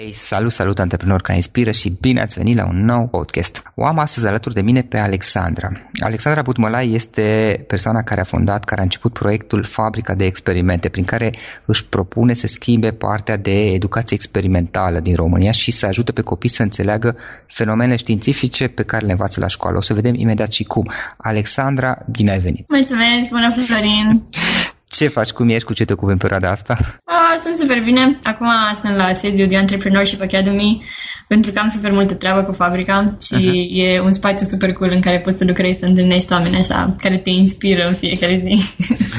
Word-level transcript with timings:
Hey, 0.00 0.12
salut, 0.12 0.52
salut, 0.52 0.78
antreprenori 0.78 1.22
care 1.22 1.36
inspiră 1.36 1.70
și 1.70 1.96
bine 2.00 2.20
ați 2.20 2.38
venit 2.38 2.56
la 2.56 2.66
un 2.66 2.84
nou 2.84 3.06
podcast. 3.06 3.62
O 3.74 3.84
am 3.84 3.98
astăzi 3.98 4.26
alături 4.26 4.54
de 4.54 4.60
mine 4.60 4.82
pe 4.82 4.98
Alexandra. 4.98 5.68
Alexandra 6.00 6.42
Butmălai 6.42 6.92
este 6.92 7.64
persoana 7.66 8.02
care 8.02 8.20
a 8.20 8.24
fondat, 8.24 8.64
care 8.64 8.80
a 8.80 8.82
început 8.82 9.12
proiectul 9.12 9.64
Fabrica 9.64 10.14
de 10.14 10.24
Experimente, 10.24 10.88
prin 10.88 11.04
care 11.04 11.34
își 11.64 11.84
propune 11.84 12.32
să 12.32 12.46
schimbe 12.46 12.90
partea 12.90 13.36
de 13.36 13.64
educație 13.64 14.16
experimentală 14.16 15.00
din 15.00 15.14
România 15.14 15.50
și 15.50 15.70
să 15.70 15.86
ajute 15.86 16.12
pe 16.12 16.22
copii 16.22 16.48
să 16.48 16.62
înțeleagă 16.62 17.16
fenomenele 17.46 17.96
științifice 17.96 18.68
pe 18.68 18.82
care 18.82 19.06
le 19.06 19.12
învață 19.12 19.40
la 19.40 19.46
școală. 19.46 19.76
O 19.76 19.80
să 19.80 19.94
vedem 19.94 20.14
imediat 20.14 20.52
și 20.52 20.64
cum. 20.64 20.92
Alexandra, 21.16 21.98
bine 22.10 22.30
ai 22.30 22.38
venit! 22.38 22.68
Mulțumesc, 22.68 23.28
bună 23.28 23.50
Florin! 23.50 24.24
Ce 24.88 25.08
faci? 25.08 25.30
Cum 25.30 25.48
ești? 25.48 25.64
Cu 25.64 25.72
ce 25.72 25.84
te 25.84 25.92
ocupi 25.92 26.12
în 26.12 26.18
perioada 26.18 26.50
asta? 26.50 26.78
Uh, 26.80 27.40
sunt 27.40 27.56
super 27.56 27.80
bine. 27.82 28.18
Acum 28.22 28.48
sunt 28.82 28.96
la 28.96 29.12
sediu 29.12 29.46
de 29.46 29.54
Entrepreneurship 29.54 30.20
Academy 30.20 30.82
pentru 31.28 31.52
că 31.52 31.58
am 31.58 31.68
super 31.68 31.92
multă 31.92 32.14
treabă 32.14 32.42
cu 32.42 32.52
fabrica 32.52 33.16
și 33.20 33.34
uh-huh. 33.34 33.94
e 33.94 34.00
un 34.00 34.12
spațiu 34.12 34.46
super 34.46 34.72
cool 34.72 34.90
în 34.94 35.00
care 35.00 35.20
poți 35.20 35.36
să 35.36 35.44
lucrezi, 35.44 35.78
să 35.78 35.86
întâlnești 35.86 36.32
oameni 36.32 36.56
așa, 36.56 36.94
care 36.98 37.16
te 37.16 37.30
inspiră 37.30 37.86
în 37.86 37.94
fiecare 37.94 38.36
zi. 38.36 38.64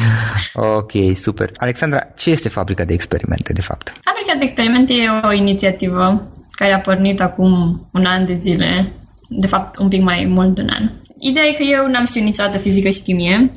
ok, 0.80 0.92
super. 1.16 1.50
Alexandra, 1.58 2.00
ce 2.18 2.30
este 2.30 2.50
Fabrica 2.50 2.84
de 2.84 2.94
Experimente, 2.94 3.54
de 3.54 3.62
fapt? 3.62 3.94
Fabrica 4.02 4.38
de 4.38 4.44
Experimente 4.44 4.94
e 4.94 5.28
o 5.28 5.32
inițiativă 5.32 6.32
care 6.52 6.74
a 6.74 6.80
pornit 6.80 7.22
acum 7.22 7.52
un 7.94 8.06
an 8.06 8.26
de 8.26 8.34
zile, 8.34 8.92
de 9.30 9.48
fapt 9.48 9.78
un 9.78 9.88
pic 9.88 10.02
mai 10.02 10.26
mult 10.30 10.56
de 10.56 10.62
un 10.62 10.70
an. 10.72 10.90
Ideea 11.20 11.46
e 11.46 11.52
că 11.52 11.64
eu 11.64 11.88
n-am 11.88 12.06
știut 12.06 12.24
niciodată 12.24 12.58
fizică 12.58 12.90
și 12.90 13.02
chimie 13.02 13.52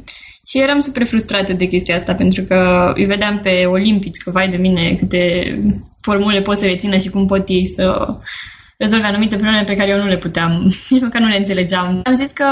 și 0.46 0.58
eram 0.58 0.80
super 0.80 1.06
frustrată 1.06 1.52
de 1.52 1.66
chestia 1.66 1.94
asta, 1.94 2.14
pentru 2.14 2.42
că 2.42 2.90
îi 2.94 3.04
vedeam 3.04 3.40
pe 3.40 3.64
olimpici 3.66 4.22
că, 4.22 4.30
vai 4.30 4.48
de 4.48 4.56
mine, 4.56 4.94
câte 4.94 5.20
formule 6.00 6.40
pot 6.40 6.56
să 6.56 6.66
rețină 6.66 6.96
și 6.96 7.10
cum 7.10 7.26
pot 7.26 7.48
ei 7.48 7.66
să 7.66 8.06
rezolve 8.76 9.06
anumite 9.06 9.36
probleme 9.36 9.64
pe 9.64 9.74
care 9.74 9.90
eu 9.90 9.98
nu 9.98 10.08
le 10.08 10.18
puteam, 10.18 10.52
nici 10.90 11.02
măcar 11.02 11.20
nu 11.20 11.28
le 11.28 11.36
înțelegeam. 11.36 12.00
Am 12.04 12.14
zis 12.14 12.30
că 12.30 12.46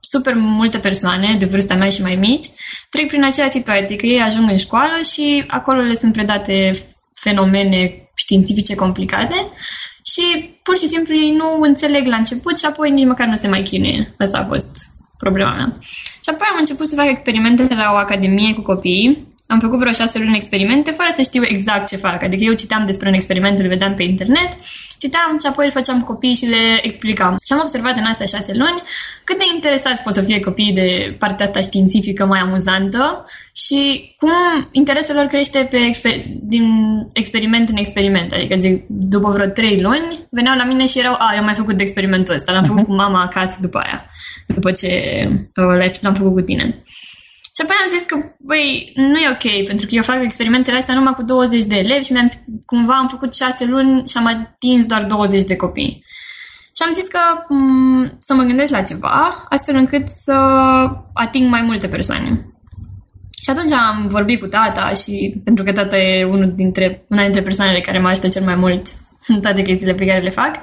super 0.00 0.34
multe 0.34 0.78
persoane 0.78 1.36
de 1.38 1.44
vârsta 1.44 1.74
mea 1.74 1.88
și 1.88 2.02
mai 2.02 2.16
mici 2.16 2.46
trec 2.90 3.06
prin 3.06 3.24
acea 3.24 3.48
situație, 3.48 3.96
că 3.96 4.06
ei 4.06 4.20
ajung 4.20 4.50
în 4.50 4.56
școală 4.56 4.94
și 5.12 5.44
acolo 5.46 5.80
le 5.80 5.94
sunt 5.94 6.12
predate 6.12 6.70
fenomene 7.14 8.10
științifice 8.14 8.74
complicate 8.74 9.34
și 10.12 10.54
pur 10.62 10.78
și 10.78 10.86
simplu 10.86 11.14
ei 11.14 11.30
nu 11.36 11.60
înțeleg 11.60 12.06
la 12.06 12.16
început 12.16 12.58
și 12.58 12.64
apoi 12.64 12.90
nici 12.90 13.06
măcar 13.06 13.26
nu 13.26 13.36
se 13.36 13.48
mai 13.48 13.62
chinuie. 13.62 14.14
Asta 14.18 14.38
a 14.38 14.44
fost 14.44 14.76
problema 15.18 15.54
mea. 15.54 15.78
Și 16.28 16.34
apoi 16.34 16.48
am 16.50 16.58
început 16.58 16.86
să 16.86 16.94
fac 16.94 17.08
experimente 17.08 17.74
la 17.74 17.92
o 17.92 17.96
academie 17.96 18.54
cu 18.54 18.60
copii. 18.60 19.27
Am 19.50 19.60
făcut 19.60 19.78
vreo 19.78 19.92
șase 19.92 20.18
luni 20.18 20.36
experimente 20.36 20.90
fără 20.90 21.08
să 21.14 21.22
știu 21.22 21.42
exact 21.44 21.88
ce 21.88 21.96
fac. 21.96 22.22
Adică 22.22 22.44
eu 22.44 22.52
citeam 22.52 22.86
despre 22.86 23.08
un 23.08 23.14
experiment, 23.14 23.58
îl 23.58 23.68
vedeam 23.68 23.94
pe 23.94 24.02
internet, 24.02 24.50
citeam 24.98 25.38
și 25.40 25.46
apoi 25.46 25.64
îl 25.64 25.70
făceam 25.70 26.00
copii 26.02 26.34
și 26.34 26.46
le 26.46 26.78
explicam. 26.82 27.36
Și 27.46 27.52
am 27.52 27.58
observat 27.62 27.96
în 27.96 28.04
astea 28.04 28.26
șase 28.26 28.52
luni 28.52 28.82
cât 29.24 29.38
de 29.38 29.44
interesați 29.54 30.02
pot 30.02 30.12
să 30.12 30.22
fie 30.22 30.40
copiii 30.40 30.72
de 30.72 31.16
partea 31.18 31.46
asta 31.46 31.60
științifică 31.60 32.26
mai 32.26 32.40
amuzantă 32.40 33.24
și 33.52 33.80
cum 34.18 34.30
interesul 34.72 35.14
lor 35.14 35.24
crește 35.24 35.66
pe 35.70 35.78
exper- 35.90 36.24
din 36.42 36.64
experiment 37.12 37.68
în 37.68 37.76
experiment. 37.76 38.32
Adică 38.32 38.54
zic, 38.58 38.84
după 38.88 39.30
vreo 39.30 39.46
trei 39.46 39.80
luni 39.80 40.26
veneau 40.30 40.56
la 40.56 40.64
mine 40.64 40.86
și 40.86 40.98
erau, 40.98 41.12
a, 41.12 41.30
eu 41.32 41.38
am 41.38 41.44
mai 41.44 41.54
făcut 41.54 41.76
de 41.76 41.82
experimentul 41.82 42.34
ăsta, 42.34 42.52
l-am 42.52 42.64
făcut 42.64 42.84
cu 42.84 42.94
mama 42.94 43.22
acasă 43.22 43.58
după 43.60 43.78
aia 43.78 44.10
după 44.54 44.70
ce 44.72 44.88
uh, 45.56 45.98
l-am 46.00 46.14
făcut 46.14 46.32
cu 46.32 46.40
tine. 46.40 46.82
Și 47.58 47.64
apoi 47.64 47.76
am 47.82 47.88
zis 47.88 48.04
că, 48.06 48.16
băi, 48.38 48.92
nu 48.94 49.18
e 49.18 49.30
ok, 49.30 49.66
pentru 49.66 49.86
că 49.86 49.94
eu 49.94 50.02
fac 50.02 50.22
experimentele 50.22 50.76
astea 50.76 50.94
numai 50.94 51.12
cu 51.12 51.22
20 51.22 51.64
de 51.64 51.76
elevi 51.76 52.04
și 52.04 52.12
mi-am, 52.12 52.30
cumva 52.64 52.96
am 52.96 53.08
făcut 53.08 53.34
6 53.34 53.64
luni 53.64 54.06
și 54.08 54.16
am 54.16 54.26
atins 54.26 54.86
doar 54.86 55.04
20 55.04 55.44
de 55.44 55.56
copii. 55.56 56.04
Și 56.76 56.82
am 56.86 56.92
zis 56.92 57.06
că 57.08 57.18
m- 57.18 57.46
mm, 57.48 58.16
să 58.18 58.34
mă 58.34 58.42
gândesc 58.42 58.70
la 58.70 58.82
ceva, 58.82 59.44
astfel 59.48 59.74
încât 59.74 60.08
să 60.08 60.32
ating 61.12 61.48
mai 61.48 61.62
multe 61.62 61.88
persoane. 61.88 62.28
Și 63.42 63.50
atunci 63.50 63.72
am 63.72 64.06
vorbit 64.06 64.40
cu 64.40 64.46
tata 64.46 64.88
și 64.88 65.40
pentru 65.44 65.64
că 65.64 65.72
tata 65.72 65.98
e 65.98 66.24
unul 66.24 66.52
dintre, 66.54 67.04
una 67.08 67.22
dintre 67.22 67.42
persoanele 67.42 67.80
care 67.80 67.98
mă 67.98 68.08
ajută 68.08 68.28
cel 68.28 68.42
mai 68.42 68.54
mult 68.54 68.86
în 69.26 69.40
toate 69.40 69.62
chestiile 69.62 69.94
pe 69.94 70.06
care 70.06 70.20
le 70.20 70.30
fac 70.30 70.56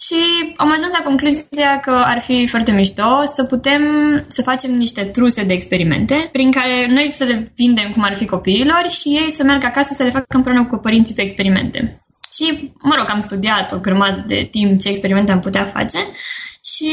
și 0.00 0.52
am 0.56 0.70
ajuns 0.70 0.90
la 0.92 1.04
concluzia 1.04 1.80
că 1.80 1.90
ar 1.90 2.20
fi 2.20 2.46
foarte 2.46 2.72
mișto 2.72 3.22
să 3.24 3.44
putem 3.44 3.82
să 4.28 4.42
facem 4.42 4.74
niște 4.74 5.04
truse 5.04 5.44
de 5.44 5.52
experimente 5.52 6.28
prin 6.32 6.50
care 6.50 6.86
noi 6.90 7.10
să 7.10 7.24
le 7.24 7.52
vindem 7.56 7.90
cum 7.90 8.02
ar 8.02 8.16
fi 8.16 8.26
copiilor 8.26 8.84
și 8.88 9.08
ei 9.08 9.30
să 9.30 9.44
meargă 9.44 9.66
acasă 9.66 9.92
să 9.94 10.02
le 10.02 10.10
facă 10.10 10.36
împreună 10.36 10.64
cu 10.66 10.76
părinții 10.76 11.14
pe 11.14 11.22
experimente. 11.22 12.00
Și, 12.32 12.72
mă 12.82 12.94
rog, 12.98 13.10
am 13.10 13.20
studiat 13.20 13.72
o 13.72 13.78
grămadă 13.78 14.24
de 14.26 14.48
timp 14.50 14.80
ce 14.80 14.88
experimente 14.88 15.32
am 15.32 15.40
putea 15.40 15.62
face 15.62 15.98
și 16.64 16.90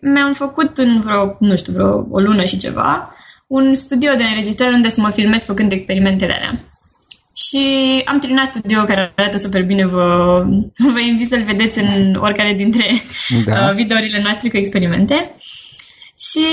mi-am 0.00 0.32
făcut 0.32 0.76
în 0.78 1.00
vreo, 1.00 1.36
nu 1.40 1.56
știu, 1.56 1.72
vreo 1.72 2.06
o 2.10 2.20
lună 2.20 2.44
și 2.44 2.56
ceva, 2.56 3.14
un 3.46 3.74
studio 3.74 4.14
de 4.14 4.24
înregistrare 4.24 4.74
unde 4.74 4.88
să 4.88 5.00
mă 5.00 5.10
filmez 5.10 5.44
făcând 5.44 5.72
experimentele 5.72 6.32
alea. 6.32 6.60
Și 7.44 7.66
am 8.04 8.18
terminat 8.18 8.46
studio 8.46 8.84
care 8.84 9.12
arată 9.16 9.36
super 9.36 9.62
bine, 9.62 9.86
vă, 9.86 10.42
vă 10.94 11.00
invit 11.00 11.28
să-l 11.28 11.42
vedeți 11.42 11.78
în 11.78 12.14
oricare 12.14 12.54
dintre 12.54 12.86
da. 13.44 13.68
Uh, 13.68 13.74
videourile 13.74 14.20
noastre 14.22 14.48
cu 14.48 14.56
experimente. 14.56 15.36
Și 16.18 16.46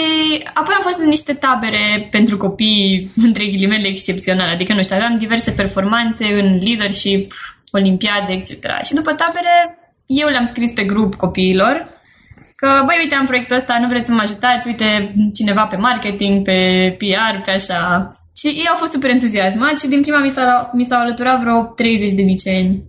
apoi 0.54 0.74
am 0.76 0.82
fost 0.82 1.00
în 1.00 1.08
niște 1.08 1.34
tabere 1.34 2.08
pentru 2.12 2.38
copii, 2.38 3.12
între 3.28 3.46
ghilimele, 3.46 3.88
excepționale. 3.88 4.52
Adică, 4.52 4.74
nu 4.74 4.84
știu, 4.84 4.96
aveam 4.96 5.16
diverse 5.16 5.52
performanțe 5.52 6.26
în 6.26 6.60
leadership, 6.62 7.34
olimpiade, 7.72 8.32
etc. 8.32 8.52
Și 8.86 8.94
după 8.94 9.14
tabere, 9.14 9.78
eu 10.06 10.28
le-am 10.28 10.48
scris 10.48 10.72
pe 10.72 10.84
grup 10.84 11.16
copiilor 11.16 11.92
că, 12.56 12.82
băi, 12.86 12.98
uite, 13.00 13.16
am 13.16 13.26
proiectul 13.26 13.56
ăsta, 13.56 13.78
nu 13.82 13.88
vreți 13.88 14.08
să 14.08 14.14
mă 14.14 14.22
ajutați, 14.22 14.68
uite, 14.68 15.16
cineva 15.34 15.66
pe 15.66 15.76
marketing, 15.76 16.44
pe 16.44 16.96
PR, 16.98 17.42
pe 17.46 17.52
așa. 17.52 18.18
Și 18.36 18.48
ei 18.48 18.68
au 18.70 18.76
fost 18.76 18.92
super 18.92 19.10
entuziasmați 19.10 19.84
și 19.84 19.90
din 19.90 20.02
prima 20.02 20.20
mi, 20.20 20.30
s-a, 20.30 20.70
mi 20.74 20.86
s-au 20.86 21.00
alăturat 21.00 21.40
vreo 21.40 21.64
30 21.64 22.12
de 22.12 22.22
liceni 22.22 22.84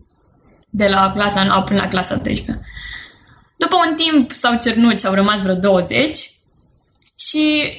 de 0.70 0.88
la 0.88 1.12
clasa 1.14 1.42
9 1.42 1.62
până 1.62 1.80
la 1.80 1.88
clasa 1.88 2.16
12. 2.16 2.64
După 3.56 3.76
un 3.88 3.94
timp 3.96 4.30
s-au 4.30 4.56
cernut 4.62 4.98
și 4.98 5.06
au 5.06 5.14
rămas 5.14 5.42
vreo 5.42 5.54
20 5.54 6.16
și 7.28 7.72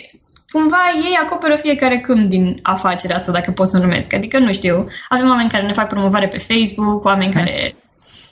cumva 0.50 0.84
ei 0.96 1.18
acoperă 1.24 1.56
fiecare 1.56 2.00
câmp 2.00 2.28
din 2.28 2.60
afacerea 2.62 3.16
asta, 3.16 3.32
dacă 3.32 3.52
pot 3.52 3.68
să 3.68 3.78
o 3.78 3.82
numesc. 3.82 4.14
Adică, 4.14 4.40
nu 4.40 4.54
știu, 4.54 4.88
avem 5.10 5.28
oameni 5.28 5.50
care 5.50 5.66
ne 5.66 5.74
fac 5.74 5.88
promovare 5.88 6.28
pe 6.28 6.38
Facebook, 6.38 7.04
oameni 7.04 7.32
hmm. 7.32 7.40
care, 7.40 7.76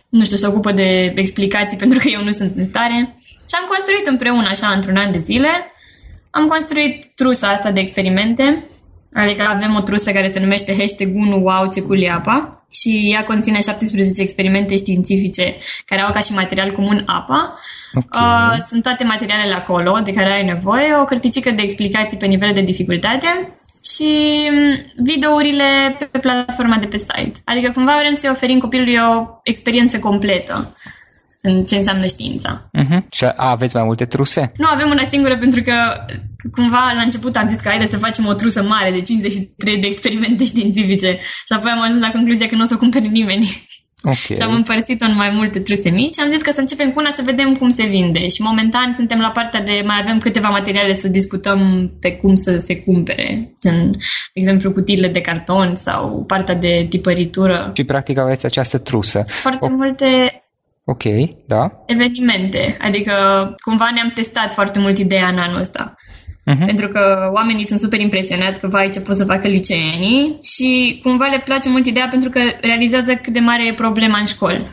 nu 0.09 0.23
știu, 0.23 0.37
se 0.37 0.47
ocupă 0.47 0.71
de 0.71 1.13
explicații 1.15 1.77
pentru 1.83 1.99
că 1.99 2.07
eu 2.07 2.23
nu 2.23 2.31
sunt 2.31 2.51
în 2.55 2.65
stare. 2.65 3.17
Și 3.49 3.55
am 3.61 3.67
construit 3.67 4.07
împreună, 4.07 4.47
așa, 4.47 4.67
într-un 4.67 4.97
an 4.97 5.11
de 5.11 5.19
zile, 5.19 5.49
am 6.31 6.47
construit 6.47 7.05
trusa 7.15 7.47
asta 7.47 7.71
de 7.71 7.79
experimente 7.79 8.63
Adică 9.13 9.43
avem 9.47 9.75
o 9.75 9.81
trusă 9.81 10.11
care 10.11 10.27
se 10.27 10.39
numește 10.39 10.75
hashtag 10.79 11.15
1 11.15 11.43
wow 11.43 11.67
ce 11.73 11.81
cool 11.81 12.09
apa 12.09 12.65
și 12.71 13.09
ea 13.13 13.23
conține 13.23 13.61
17 13.61 14.21
experimente 14.21 14.75
științifice 14.75 15.55
care 15.85 16.01
au 16.01 16.11
ca 16.11 16.19
și 16.19 16.33
material 16.33 16.71
comun 16.71 17.03
apa. 17.05 17.59
Okay. 17.93 18.21
Uh, 18.21 18.57
sunt 18.61 18.83
toate 18.83 19.03
materialele 19.03 19.53
acolo 19.53 19.99
de 20.03 20.13
care 20.13 20.31
ai 20.33 20.45
nevoie, 20.45 20.95
o 21.01 21.05
cărticică 21.05 21.51
de 21.51 21.61
explicații 21.61 22.17
pe 22.17 22.25
nivel 22.25 22.53
de 22.53 22.61
dificultate 22.61 23.57
și 23.83 24.11
mm, 24.51 25.03
videourile 25.03 25.97
pe 26.11 26.19
platforma 26.19 26.77
de 26.77 26.85
pe 26.85 26.97
site. 26.97 27.41
Adică 27.45 27.71
cumva 27.71 27.97
vrem 27.99 28.13
să-i 28.13 28.29
oferim 28.29 28.59
copilului 28.59 28.95
o 28.95 29.39
experiență 29.43 29.99
completă 29.99 30.75
în 31.41 31.63
ce 31.63 31.75
înseamnă 31.75 32.05
știința. 32.05 32.69
Uh-huh. 32.79 33.09
Și 33.11 33.25
aveți 33.35 33.75
mai 33.75 33.83
multe 33.85 34.05
truse? 34.05 34.51
Nu, 34.57 34.67
avem 34.67 34.89
una 34.89 35.03
singură 35.03 35.37
pentru 35.37 35.61
că 35.61 35.73
cumva 36.51 36.91
la 36.95 37.01
început 37.01 37.35
am 37.35 37.47
zis 37.47 37.59
că 37.59 37.67
haide 37.67 37.85
să 37.85 37.97
facem 37.97 38.25
o 38.25 38.33
trusă 38.33 38.63
mare 38.63 38.91
de 38.91 39.01
53 39.01 39.79
de 39.79 39.87
experimente 39.87 40.43
științifice 40.43 41.19
și 41.19 41.53
apoi 41.55 41.71
am 41.71 41.81
ajuns 41.81 42.01
la 42.01 42.11
concluzia 42.11 42.47
că 42.47 42.55
nu 42.55 42.63
o 42.63 42.65
să 42.65 42.73
o 42.73 42.77
cumpere 42.77 43.07
nimeni. 43.07 43.67
Okay. 44.05 44.35
și 44.35 44.41
am 44.41 44.53
împărțit-o 44.53 45.05
în 45.05 45.15
mai 45.15 45.29
multe 45.29 45.59
truse 45.59 45.89
mici 45.89 46.13
și 46.13 46.19
am 46.19 46.31
zis 46.31 46.41
că 46.41 46.51
să 46.51 46.59
începem 46.59 46.91
cu 46.91 46.99
una 46.99 47.11
să 47.11 47.21
vedem 47.25 47.53
cum 47.53 47.69
se 47.69 47.85
vinde. 47.85 48.27
Și 48.27 48.41
momentan 48.41 48.93
suntem 48.93 49.19
la 49.19 49.29
partea 49.29 49.61
de 49.61 49.81
mai 49.85 49.99
avem 50.01 50.17
câteva 50.17 50.49
materiale 50.49 50.93
să 50.93 51.07
discutăm 51.07 51.91
pe 51.99 52.11
cum 52.11 52.35
să 52.35 52.57
se 52.57 52.75
cumpere. 52.75 53.55
În, 53.59 53.91
de 53.91 53.97
exemplu, 54.33 54.71
cutiile 54.71 55.07
de 55.07 55.21
carton 55.21 55.75
sau 55.75 56.23
partea 56.27 56.55
de 56.55 56.85
tipăritură. 56.89 57.71
Și 57.75 57.83
practic 57.83 58.17
aveți 58.17 58.45
această 58.45 58.77
trusă. 58.77 59.23
Foarte 59.27 59.67
o... 59.71 59.75
multe 59.75 60.37
Ok, 60.85 61.03
da. 61.45 61.83
Evenimente. 61.85 62.77
Adică 62.79 63.13
cumva 63.63 63.89
ne-am 63.93 64.11
testat 64.15 64.53
foarte 64.53 64.79
mult 64.79 64.97
ideea 64.97 65.27
în 65.27 65.37
anul 65.37 65.59
ăsta. 65.59 65.95
Uh-huh. 66.51 66.65
Pentru 66.65 66.87
că 66.87 67.29
oamenii 67.33 67.65
sunt 67.65 67.79
super 67.79 67.99
impresionați 67.99 68.59
că 68.59 68.67
vai 68.67 68.89
ce 68.89 69.01
pot 69.01 69.15
să 69.15 69.25
facă 69.25 69.47
liceenii 69.47 70.37
și 70.41 70.99
cumva 71.03 71.25
le 71.25 71.41
place 71.45 71.69
mult 71.69 71.85
ideea 71.85 72.07
pentru 72.07 72.29
că 72.29 72.39
realizează 72.61 73.15
cât 73.15 73.33
de 73.33 73.39
mare 73.39 73.67
e 73.67 73.73
problema 73.73 74.19
în 74.19 74.25
școli. 74.25 74.71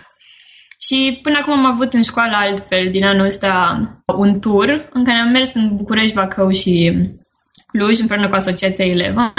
Și 0.80 1.18
până 1.22 1.38
acum 1.40 1.52
am 1.52 1.64
avut 1.64 1.92
în 1.92 2.02
școală 2.02 2.36
altfel, 2.36 2.88
din 2.90 3.04
anul 3.04 3.24
ăsta, 3.24 3.82
un 4.16 4.40
tur 4.40 4.88
în 4.92 5.04
care 5.04 5.18
am 5.18 5.30
mers 5.30 5.54
în 5.54 5.76
București, 5.76 6.14
Bacău 6.14 6.50
și 6.50 6.92
Cluj 7.66 7.98
împreună 7.98 8.28
cu 8.28 8.34
Asociația 8.34 8.84
Eleven 8.84 9.32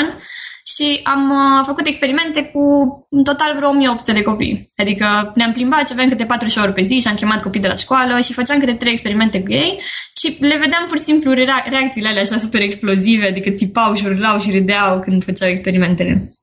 și 0.73 0.99
am 1.03 1.29
uh, 1.29 1.65
făcut 1.65 1.85
experimente 1.87 2.43
cu 2.43 2.63
în 3.09 3.23
total 3.23 3.55
vreo 3.55 3.69
1800 3.69 4.11
de 4.11 4.21
copii. 4.21 4.71
Adică 4.75 5.31
ne-am 5.35 5.51
plimbat 5.51 5.87
și 5.87 5.93
aveam 5.93 6.09
câte 6.09 6.25
4 6.25 6.61
ore 6.61 6.71
pe 6.71 6.81
zi 6.81 6.99
și 6.99 7.07
am 7.07 7.15
chemat 7.15 7.41
copii 7.41 7.61
de 7.61 7.67
la 7.67 7.75
școală 7.75 8.19
și 8.21 8.33
făceam 8.33 8.59
câte 8.59 8.73
3 8.73 8.91
experimente 8.91 9.43
cu 9.43 9.51
ei 9.51 9.81
și 10.19 10.37
le 10.39 10.57
vedeam 10.57 10.85
pur 10.87 10.97
și 10.97 11.03
simplu 11.03 11.33
reacțiile 11.33 12.07
alea 12.07 12.21
așa 12.21 12.37
super 12.37 12.61
explozive, 12.61 13.27
adică 13.27 13.49
țipau 13.49 13.93
și 13.95 14.05
urlau 14.05 14.39
și 14.39 14.51
râdeau 14.51 14.99
când 14.99 15.23
făceau 15.23 15.49
experimentele. 15.49 16.33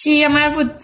Și 0.00 0.24
am 0.26 0.32
mai 0.32 0.46
avut 0.46 0.74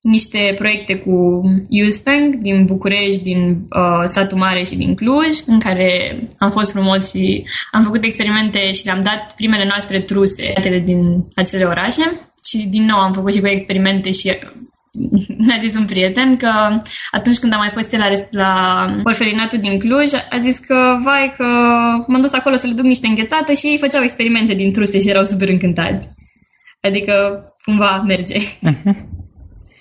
niște 0.00 0.54
proiecte 0.56 0.96
cu 0.96 1.42
Youth 1.68 1.98
Bank 2.04 2.34
din 2.34 2.64
București, 2.64 3.22
din 3.22 3.50
uh, 3.50 4.02
Satul 4.04 4.38
Mare 4.38 4.64
și 4.64 4.76
din 4.76 4.94
Cluj, 4.94 5.36
în 5.46 5.58
care 5.58 6.20
am 6.38 6.50
fost 6.50 6.72
frumos 6.72 7.10
și 7.10 7.44
am 7.72 7.82
făcut 7.82 8.04
experimente 8.04 8.72
și 8.72 8.84
le-am 8.84 9.02
dat 9.02 9.34
primele 9.36 9.64
noastre 9.64 10.00
truse 10.00 10.52
din 10.84 11.26
acele 11.34 11.64
orașe. 11.64 12.02
Și 12.48 12.66
din 12.68 12.84
nou 12.84 12.98
am 12.98 13.12
făcut 13.12 13.34
și 13.34 13.40
cu 13.40 13.46
experimente 13.46 14.10
și 14.10 14.28
mi-a 15.46 15.56
zis 15.60 15.74
un 15.74 15.84
prieten 15.84 16.36
că 16.36 16.50
atunci 17.10 17.38
când 17.38 17.52
am 17.52 17.58
mai 17.58 17.70
fost 17.72 17.96
la, 17.96 18.08
la 18.30 18.86
orfelinatul 19.04 19.58
din 19.58 19.78
Cluj, 19.78 20.10
a 20.30 20.38
zis 20.38 20.58
că, 20.58 20.98
vai, 21.04 21.34
că 21.36 21.44
m-am 22.06 22.20
dus 22.20 22.32
acolo 22.32 22.54
să 22.54 22.66
le 22.66 22.72
duc 22.72 22.84
niște 22.84 23.06
înghețată 23.06 23.52
și 23.52 23.66
ei 23.66 23.78
făceau 23.78 24.02
experimente 24.02 24.54
din 24.54 24.72
truse 24.72 25.00
și 25.00 25.08
erau 25.08 25.24
super 25.24 25.48
încântați. 25.48 26.08
Adică, 26.80 27.44
cumva 27.64 28.02
merge. 28.06 28.38
Uh-huh. 28.38 28.94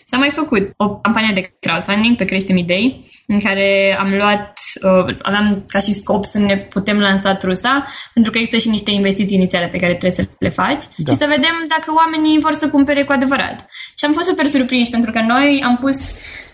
Și 0.09 0.15
am 0.15 0.19
mai 0.25 0.31
făcut 0.41 0.63
o 0.77 0.95
campanie 0.95 1.33
de 1.33 1.53
crowdfunding 1.59 2.15
pe 2.17 2.25
Creștem 2.25 2.57
Idei, 2.57 3.09
în 3.27 3.39
care 3.39 3.97
am 3.99 4.09
luat, 4.15 4.53
uh, 4.81 5.17
aveam 5.21 5.63
ca 5.67 5.79
și 5.79 5.93
scop 5.93 6.23
să 6.23 6.39
ne 6.39 6.57
putem 6.57 6.97
lansa 6.99 7.35
trusa, 7.35 7.87
pentru 8.13 8.31
că 8.31 8.37
există 8.37 8.57
și 8.57 8.69
niște 8.69 8.91
investiții 8.91 9.37
inițiale 9.37 9.67
pe 9.67 9.77
care 9.77 9.95
trebuie 9.95 10.19
să 10.19 10.27
le 10.39 10.49
faci 10.49 10.83
da. 10.97 11.11
și 11.11 11.17
să 11.17 11.25
vedem 11.35 11.55
dacă 11.67 11.93
oamenii 12.01 12.39
vor 12.39 12.53
să 12.53 12.69
cumpere 12.69 13.03
cu 13.03 13.11
adevărat. 13.11 13.57
Și 13.97 14.05
am 14.05 14.11
fost 14.11 14.27
super 14.27 14.45
surprinși, 14.45 14.89
pentru 14.89 15.11
că 15.11 15.21
noi 15.21 15.61
am 15.65 15.77
pus 15.77 15.97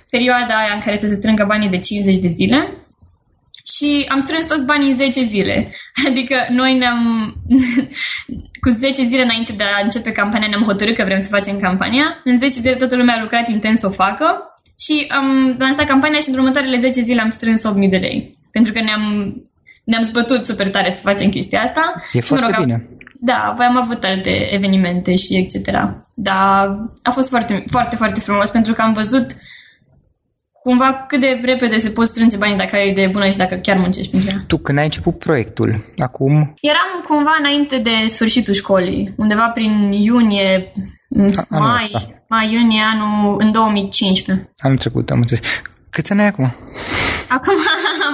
perioada 0.09 0.53
aia 0.61 0.73
în 0.73 0.81
care 0.85 0.97
să 0.97 1.07
se 1.07 1.15
strângă 1.15 1.45
banii 1.47 1.69
de 1.69 1.77
50 1.77 2.17
de 2.17 2.27
zile 2.27 2.84
și 3.73 4.05
am 4.09 4.19
strâns 4.19 4.45
toți 4.45 4.65
banii 4.65 4.89
în 4.89 4.95
10 4.95 5.23
zile. 5.23 5.75
Adică 6.07 6.35
noi 6.49 6.77
ne-am, 6.77 7.33
cu 8.63 8.69
10 8.69 9.03
zile 9.03 9.23
înainte 9.23 9.53
de 9.53 9.63
a 9.63 9.83
începe 9.83 10.11
campania, 10.11 10.47
ne-am 10.47 10.63
hotărât 10.63 10.95
că 10.95 11.03
vrem 11.03 11.19
să 11.19 11.29
facem 11.29 11.59
campania. 11.59 12.21
În 12.23 12.37
10 12.37 12.59
zile 12.59 12.75
toată 12.75 12.95
lumea 12.95 13.15
a 13.15 13.21
lucrat 13.21 13.49
intens 13.49 13.79
să 13.79 13.87
o 13.87 13.89
facă 13.89 14.25
și 14.79 15.05
am 15.09 15.55
lansat 15.57 15.85
campania 15.85 16.19
și 16.19 16.29
în 16.29 16.37
următoarele 16.37 16.77
10 16.77 17.01
zile 17.01 17.21
am 17.21 17.29
strâns 17.29 17.61
8.000 17.67 17.89
de 17.89 17.97
lei. 17.97 18.37
Pentru 18.51 18.73
că 18.73 18.79
ne-am, 18.81 19.35
ne-am 19.83 20.03
zbătut 20.03 20.45
super 20.45 20.69
tare 20.69 20.89
să 20.89 21.01
facem 21.01 21.29
chestia 21.29 21.61
asta. 21.61 21.93
E 22.11 22.19
și, 22.19 22.27
foarte 22.27 22.45
mă 22.49 22.55
rog, 22.57 22.65
bine. 22.65 22.89
Da, 23.19 23.49
apoi 23.51 23.65
am 23.65 23.77
avut 23.77 24.03
alte 24.03 24.53
evenimente 24.53 25.15
și 25.15 25.35
etc. 25.35 25.71
Dar 26.13 26.77
a 27.03 27.11
fost 27.11 27.29
foarte, 27.29 27.63
foarte, 27.67 27.95
foarte 27.95 28.19
frumos 28.19 28.49
pentru 28.49 28.73
că 28.73 28.81
am 28.81 28.93
văzut 28.93 29.25
cumva 30.65 31.05
cât 31.07 31.19
de 31.19 31.39
repede 31.43 31.77
se 31.77 31.89
pot 31.89 32.07
strânge 32.07 32.37
banii 32.37 32.57
dacă 32.57 32.75
ai 32.75 32.85
o 32.87 32.89
idee 32.89 33.07
bună 33.07 33.29
și 33.29 33.37
dacă 33.37 33.55
chiar 33.55 33.77
muncești 33.77 34.11
pentru 34.11 34.29
ea. 34.29 34.43
Tu 34.47 34.57
când 34.57 34.77
ai 34.77 34.83
început 34.83 35.19
proiectul, 35.19 35.69
acum? 35.97 36.33
Eram 36.61 36.91
cumva 37.07 37.35
înainte 37.39 37.77
de 37.77 37.95
sfârșitul 38.07 38.53
școlii, 38.53 39.13
undeva 39.17 39.47
prin 39.53 39.91
iunie, 39.91 40.71
mai, 41.49 41.87
mai 42.27 42.53
iunie 42.53 42.81
anul 42.93 43.35
în 43.39 43.51
2015. 43.51 44.53
Anul 44.57 44.77
trecut, 44.77 45.09
am 45.09 45.19
înțeles. 45.19 45.61
Câți 45.89 46.11
ani 46.11 46.21
ai 46.21 46.27
acum? 46.27 46.55
Acum 47.29 47.53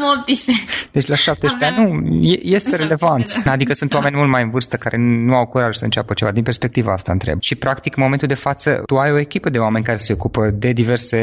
am 0.02 0.22
18. 0.22 0.66
Deci 0.92 1.08
la 1.08 1.16
17 1.16 1.80
ani, 1.80 1.92
nu, 1.92 2.24
este 2.42 2.76
relevant. 2.76 3.44
Da. 3.44 3.52
Adică 3.52 3.74
sunt 3.74 3.90
da. 3.90 3.96
oameni 3.98 4.16
mult 4.16 4.30
mai 4.30 4.44
în 4.44 4.50
vârstă 4.50 4.78
care 4.78 4.98
nu 5.00 5.36
au 5.36 5.46
curaj 5.46 5.76
să 5.76 5.84
înceapă 5.84 6.14
ceva. 6.14 6.32
Din 6.32 6.44
perspectiva 6.44 6.92
asta 6.94 7.12
întreb. 7.12 7.42
Și 7.42 7.56
practic 7.56 7.96
în 7.96 8.04
momentul 8.04 8.28
de 8.28 8.34
față 8.34 8.82
tu 8.86 8.98
ai 8.98 9.12
o 9.12 9.20
echipă 9.20 9.50
de 9.50 9.58
oameni 9.58 9.86
care 9.86 9.98
se 9.98 10.14
ocupă 10.14 10.50
de 10.54 10.72
diverse 10.72 11.20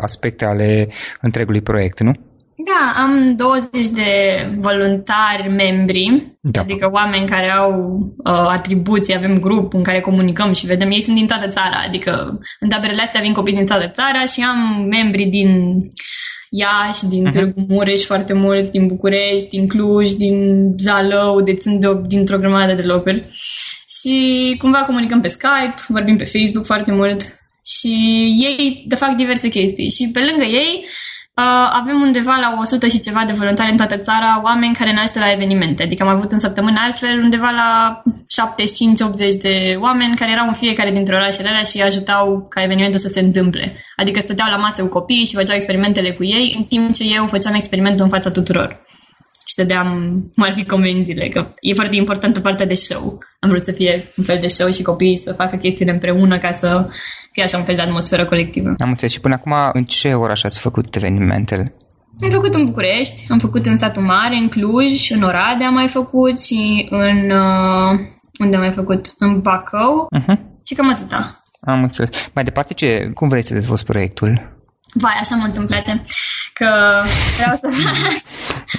aspecte 0.00 0.44
ale 0.44 0.88
întregului 1.20 1.60
proiect, 1.60 2.00
nu? 2.00 2.12
Da, 2.64 3.02
am 3.02 3.36
20 3.36 3.86
de 3.86 4.10
voluntari 4.58 5.48
membri, 5.56 6.36
da. 6.40 6.60
adică 6.60 6.90
oameni 6.92 7.28
care 7.28 7.50
au 7.50 7.98
uh, 8.16 8.46
atribuții, 8.48 9.16
avem 9.16 9.38
grup 9.38 9.72
în 9.72 9.82
care 9.82 10.00
comunicăm 10.00 10.52
și 10.52 10.66
vedem, 10.66 10.90
ei 10.90 11.02
sunt 11.02 11.16
din 11.16 11.26
toată 11.26 11.48
țara, 11.48 11.82
adică 11.86 12.38
în 12.60 12.68
taberele 12.68 13.02
astea 13.02 13.20
vin 13.20 13.32
copii 13.32 13.54
din 13.54 13.66
toată 13.66 13.88
țara 13.88 14.24
și 14.24 14.42
am 14.42 14.86
membri 14.88 15.24
din 15.24 15.78
Iași, 16.50 17.06
din 17.08 17.26
uh-huh. 17.26 17.30
Târgu 17.30 17.64
Mureș 17.68 18.02
foarte 18.02 18.32
mulți, 18.32 18.70
din 18.70 18.86
București, 18.86 19.48
din 19.48 19.68
Cluj, 19.68 20.10
din 20.10 20.36
Zalău, 20.78 21.40
deci 21.40 21.60
sunt 21.60 21.80
de, 21.80 22.02
dintr-o 22.06 22.38
grămadă 22.38 22.72
de 22.72 22.82
locuri. 22.82 23.24
Și 24.00 24.56
cumva 24.58 24.78
comunicăm 24.78 25.20
pe 25.20 25.28
Skype, 25.28 25.74
vorbim 25.88 26.16
pe 26.16 26.24
Facebook 26.24 26.66
foarte 26.66 26.92
mult 26.92 27.20
și 27.66 27.92
ei 28.48 28.84
de 28.86 28.94
fac 28.94 29.16
diverse 29.16 29.48
chestii. 29.48 29.90
Și 29.90 30.10
pe 30.12 30.20
lângă 30.20 30.44
ei 30.44 30.84
Uh, 30.84 31.09
avem 31.80 32.00
undeva 32.00 32.36
la 32.40 32.56
100 32.60 32.88
și 32.88 33.00
ceva 33.00 33.22
de 33.26 33.32
voluntari 33.32 33.70
în 33.70 33.76
toată 33.76 33.96
țara, 33.96 34.40
oameni 34.44 34.74
care 34.74 34.92
ne 34.92 35.04
la 35.14 35.32
evenimente. 35.32 35.82
Adică 35.82 36.02
am 36.02 36.16
avut 36.16 36.32
în 36.32 36.38
săptămână 36.38 36.78
altfel 36.80 37.20
undeva 37.22 37.50
la 37.50 38.02
75-80 38.06 39.40
de 39.42 39.76
oameni 39.78 40.16
care 40.16 40.30
erau 40.30 40.46
în 40.46 40.54
fiecare 40.54 40.90
dintre 40.90 41.14
orașele 41.14 41.48
alea 41.48 41.62
și 41.62 41.82
ajutau 41.82 42.46
ca 42.48 42.62
evenimentul 42.62 42.98
să 42.98 43.08
se 43.08 43.20
întâmple. 43.20 43.76
Adică 43.96 44.20
stăteau 44.20 44.48
la 44.50 44.56
masă 44.56 44.82
cu 44.82 44.88
copiii 44.88 45.26
și 45.26 45.34
făceau 45.34 45.54
experimentele 45.54 46.10
cu 46.10 46.24
ei, 46.24 46.54
în 46.58 46.64
timp 46.64 46.92
ce 46.92 47.04
eu 47.16 47.26
făceam 47.26 47.54
experimentul 47.54 48.04
în 48.04 48.10
fața 48.10 48.30
tuturor 48.30 48.88
și 49.50 49.56
dădeam 49.56 49.86
cum 50.34 50.44
ar 50.44 50.52
fi 50.52 50.64
comenzile, 50.64 51.28
că 51.28 51.40
e 51.60 51.74
foarte 51.74 51.96
importantă 51.96 52.40
partea 52.40 52.66
de 52.66 52.74
show. 52.74 53.18
Am 53.40 53.48
vrut 53.48 53.62
să 53.62 53.72
fie 53.72 54.04
un 54.16 54.24
fel 54.24 54.38
de 54.40 54.46
show 54.46 54.70
și 54.70 54.82
copiii 54.82 55.16
să 55.16 55.32
facă 55.32 55.56
chestiile 55.56 55.92
împreună 55.92 56.38
ca 56.38 56.50
să 56.50 56.88
fie 57.32 57.42
așa 57.42 57.58
un 57.58 57.64
fel 57.64 57.74
de 57.74 57.80
atmosferă 57.80 58.24
colectivă. 58.24 58.68
Am 58.78 58.88
înțeles. 58.88 59.12
Și 59.12 59.20
până 59.20 59.34
acum, 59.34 59.52
în 59.72 59.84
ce 59.84 60.14
oraș 60.14 60.42
ați 60.42 60.60
făcut 60.60 60.96
evenimentele? 60.96 61.74
Am 62.24 62.30
făcut 62.30 62.54
în 62.54 62.64
București, 62.64 63.26
am 63.28 63.38
făcut 63.38 63.66
în 63.66 63.76
satul 63.76 64.02
mare, 64.02 64.36
în 64.36 64.48
Cluj, 64.48 65.10
în 65.10 65.22
Oradea 65.22 65.66
am 65.66 65.74
mai 65.74 65.88
făcut 65.88 66.40
și 66.40 66.86
în... 66.90 67.30
Uh, 67.30 67.98
unde 68.38 68.56
am 68.56 68.62
mai 68.62 68.72
făcut? 68.72 69.14
În 69.18 69.40
Bacău 69.40 70.08
uh-huh. 70.18 70.38
și 70.66 70.74
cam 70.74 70.90
atâta. 70.90 71.42
Am 71.60 71.82
înțeles. 71.82 72.30
Mai 72.34 72.44
departe, 72.44 72.74
ce, 72.74 73.10
cum 73.14 73.28
vrei 73.28 73.42
să 73.42 73.54
dezvolți 73.54 73.84
proiectul? 73.84 74.59
Vai, 74.92 75.16
așa 75.20 75.34
mult 75.34 75.56
îmi 75.56 75.66
place 75.66 76.02
că 76.52 77.02
vreau 77.36 77.56
să 77.56 77.68
fac, 77.92 78.12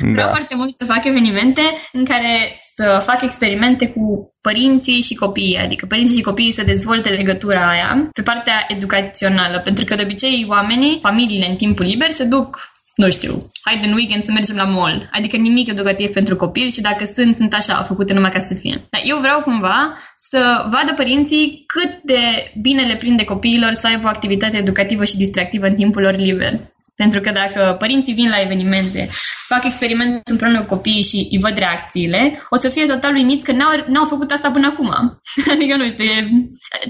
da. 0.02 0.12
vreau 0.12 0.30
foarte 0.30 0.56
mult 0.56 0.78
să 0.78 0.86
fac 0.86 1.06
evenimente 1.06 1.62
în 1.92 2.06
care 2.06 2.58
să 2.76 3.02
fac 3.06 3.22
experimente 3.22 3.88
cu 3.88 4.36
părinții 4.42 5.02
și 5.02 5.16
copiii, 5.16 5.58
adică 5.58 5.86
părinții 5.86 6.18
și 6.18 6.22
copiii 6.22 6.52
să 6.52 6.64
dezvolte 6.64 7.10
legătura 7.10 7.70
aia 7.70 8.10
pe 8.14 8.22
partea 8.22 8.66
educațională, 8.68 9.60
pentru 9.60 9.86
că 9.86 9.96
de 9.96 10.04
obicei 10.04 10.46
oamenii, 10.50 11.00
familiile 11.02 11.50
în 11.50 11.56
timpul 11.56 11.86
liber 11.86 12.10
se 12.10 12.24
duc 12.24 12.71
nu 12.96 13.10
știu, 13.10 13.50
hai 13.62 13.80
în 13.84 13.94
weekend 13.94 14.24
să 14.24 14.32
mergem 14.32 14.56
la 14.56 14.64
mall. 14.64 15.10
Adică 15.12 15.38
nimic 15.38 15.68
educativ 15.68 16.10
pentru 16.12 16.36
copil 16.36 16.70
și 16.70 16.82
dacă 16.82 17.06
sunt, 17.06 17.36
sunt 17.36 17.54
așa, 17.54 17.74
făcute 17.74 18.14
numai 18.14 18.32
ca 18.32 18.40
să 18.40 18.54
fie. 18.54 18.88
Dar 18.90 19.02
eu 19.04 19.18
vreau 19.18 19.42
cumva 19.42 19.98
să 20.18 20.40
vadă 20.70 20.94
părinții 20.96 21.64
cât 21.68 22.02
de 22.04 22.22
bine 22.62 22.82
le 22.82 22.96
prinde 22.96 23.24
copiilor 23.24 23.74
să 23.74 23.88
aibă 23.88 24.06
o 24.06 24.10
activitate 24.10 24.58
educativă 24.58 25.04
și 25.04 25.18
distractivă 25.18 25.66
în 25.66 25.76
timpul 25.76 26.02
lor 26.02 26.16
liber. 26.16 26.60
Pentru 27.04 27.20
că 27.20 27.32
dacă 27.42 27.76
părinții 27.84 28.14
vin 28.14 28.30
la 28.30 28.40
evenimente, 28.46 29.08
fac 29.48 29.64
experiment 29.66 30.28
împreună 30.34 30.60
cu 30.62 30.76
copiii 30.76 31.10
și 31.12 31.20
îi 31.32 31.44
văd 31.46 31.56
reacțiile, 31.58 32.22
o 32.50 32.56
să 32.56 32.70
fie 32.70 32.86
total 32.86 33.14
uimiți 33.14 33.46
că 33.46 33.52
n-au, 33.52 33.72
n-au 33.88 34.06
făcut 34.06 34.32
asta 34.32 34.50
până 34.52 34.68
acum. 34.68 34.90
adică 35.54 35.76
nu 35.78 35.90
știu, 35.90 36.04
e, 36.04 36.18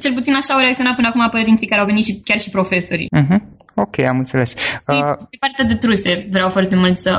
cel 0.01 0.13
puțin 0.13 0.36
așa 0.36 0.53
au 0.53 0.60
reacționat 0.60 0.96
până 0.96 1.08
acum 1.08 1.30
părinții 1.30 1.68
care 1.68 1.82
au 1.82 1.88
venit 1.91 2.06
și 2.06 2.20
chiar 2.27 2.39
și 2.39 2.50
profesorii. 2.50 3.10
Uh-huh. 3.20 3.39
Ok, 3.75 4.00
am 4.00 4.18
înțeles. 4.18 4.50
Și 4.58 4.98
uh... 4.98 5.15
pe 5.30 5.38
partea 5.39 5.65
de 5.65 5.75
truse 5.75 6.27
vreau 6.32 6.50
foarte 6.50 6.75
mult 6.75 6.96
să 6.96 7.12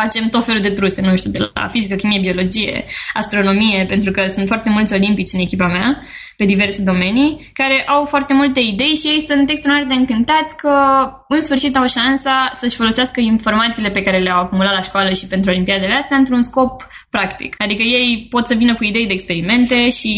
facem 0.00 0.24
tot 0.26 0.44
felul 0.44 0.60
de 0.60 0.70
truse, 0.70 1.00
nu 1.00 1.16
știu, 1.16 1.30
de 1.30 1.50
la 1.54 1.68
fizică, 1.68 1.94
chimie, 1.94 2.20
biologie, 2.20 2.84
astronomie, 3.12 3.84
pentru 3.88 4.10
că 4.10 4.22
sunt 4.28 4.46
foarte 4.46 4.70
mulți 4.70 4.94
olimpici 4.94 5.32
în 5.32 5.40
echipa 5.40 5.66
mea, 5.66 6.02
pe 6.36 6.44
diverse 6.44 6.82
domenii, 6.82 7.50
care 7.52 7.84
au 7.86 8.04
foarte 8.04 8.34
multe 8.34 8.60
idei 8.60 8.94
și 9.00 9.06
ei 9.06 9.24
sunt 9.28 9.50
extraordinar 9.50 9.88
de 9.88 9.94
încântați 9.94 10.56
că 10.56 10.74
în 11.28 11.42
sfârșit 11.42 11.76
au 11.76 11.86
șansa 11.86 12.50
să-și 12.52 12.76
folosească 12.76 13.20
informațiile 13.20 13.90
pe 13.90 14.02
care 14.02 14.18
le-au 14.18 14.40
acumulat 14.40 14.72
la 14.72 14.80
școală 14.80 15.10
și 15.12 15.26
pentru 15.26 15.50
olimpiadele 15.50 15.94
astea 15.94 16.16
într-un 16.16 16.42
scop 16.42 16.86
practic. 17.10 17.54
Adică 17.58 17.82
ei 17.82 18.26
pot 18.30 18.46
să 18.46 18.54
vină 18.54 18.74
cu 18.76 18.84
idei 18.84 19.06
de 19.06 19.12
experimente 19.12 19.90
și 19.90 20.14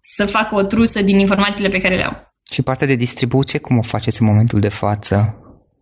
să 0.00 0.26
facă 0.26 0.54
o 0.54 0.62
trusă 0.62 1.02
din 1.02 1.18
informațiile 1.18 1.68
pe 1.68 1.78
care 1.78 1.96
le 1.96 2.04
au. 2.04 2.16
Și 2.52 2.62
partea 2.62 2.86
de 2.86 2.94
distribuție, 2.94 3.58
cum 3.58 3.78
o 3.78 3.82
faceți 3.82 4.22
în 4.22 4.28
momentul 4.28 4.60
de 4.60 4.68
față? 4.68 5.16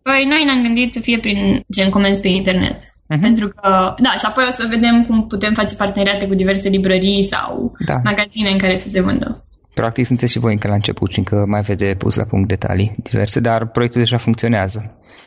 Păi 0.02 0.24
noi 0.24 0.44
ne-am 0.44 0.62
gândit 0.62 0.92
să 0.92 1.00
fie 1.00 1.18
prin 1.18 1.62
gen 1.74 1.90
comenzi 1.90 2.20
pe 2.20 2.28
internet. 2.28 2.97
Uh-huh. 3.14 3.20
Pentru 3.20 3.48
că, 3.48 3.94
da, 3.98 4.10
și 4.10 4.26
apoi 4.26 4.44
o 4.48 4.50
să 4.50 4.66
vedem 4.68 5.04
cum 5.06 5.26
putem 5.26 5.52
face 5.54 5.74
parteneriate 5.76 6.26
cu 6.26 6.34
diverse 6.34 6.68
librării 6.68 7.22
sau 7.22 7.72
da. 7.86 7.96
magazine 8.04 8.50
în 8.50 8.58
care 8.58 8.78
să 8.78 8.88
se 8.88 9.00
vândă. 9.00 9.42
Practic 9.74 10.06
sunteți 10.06 10.32
și 10.32 10.38
voi 10.38 10.52
încă 10.52 10.68
la 10.68 10.74
început, 10.74 11.16
încă 11.16 11.44
mai 11.46 11.58
aveți 11.58 11.84
pus 11.84 12.14
la 12.14 12.24
punct 12.24 12.48
detalii 12.48 12.94
diverse, 13.02 13.40
dar 13.40 13.66
proiectul 13.66 14.00
deja 14.00 14.16
funcționează. 14.16 14.78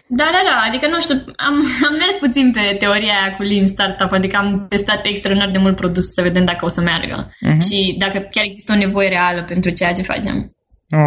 Da, 0.08 0.28
da, 0.36 0.42
da, 0.50 0.56
adică 0.68 0.88
nu 0.88 1.00
știu, 1.02 1.16
am, 1.48 1.56
am 1.88 1.94
mers 2.02 2.16
puțin 2.20 2.52
pe 2.52 2.76
teoria 2.80 3.14
aia 3.20 3.36
cu 3.36 3.42
Lean 3.44 3.66
Startup, 3.66 4.12
adică 4.12 4.38
am 4.38 4.66
testat 4.70 5.00
extraordinar 5.04 5.52
de 5.52 5.60
mult 5.60 5.76
produs 5.76 6.06
să 6.16 6.22
vedem 6.22 6.46
dacă 6.46 6.66
o 6.66 6.68
să 6.68 6.82
meargă 6.82 7.18
uh-huh. 7.30 7.62
și 7.68 7.96
dacă 8.00 8.18
chiar 8.32 8.46
există 8.46 8.74
o 8.74 8.76
nevoie 8.76 9.10
reală 9.10 9.44
pentru 9.44 9.70
ceea 9.72 9.94
ce 9.94 10.02
facem. 10.02 10.36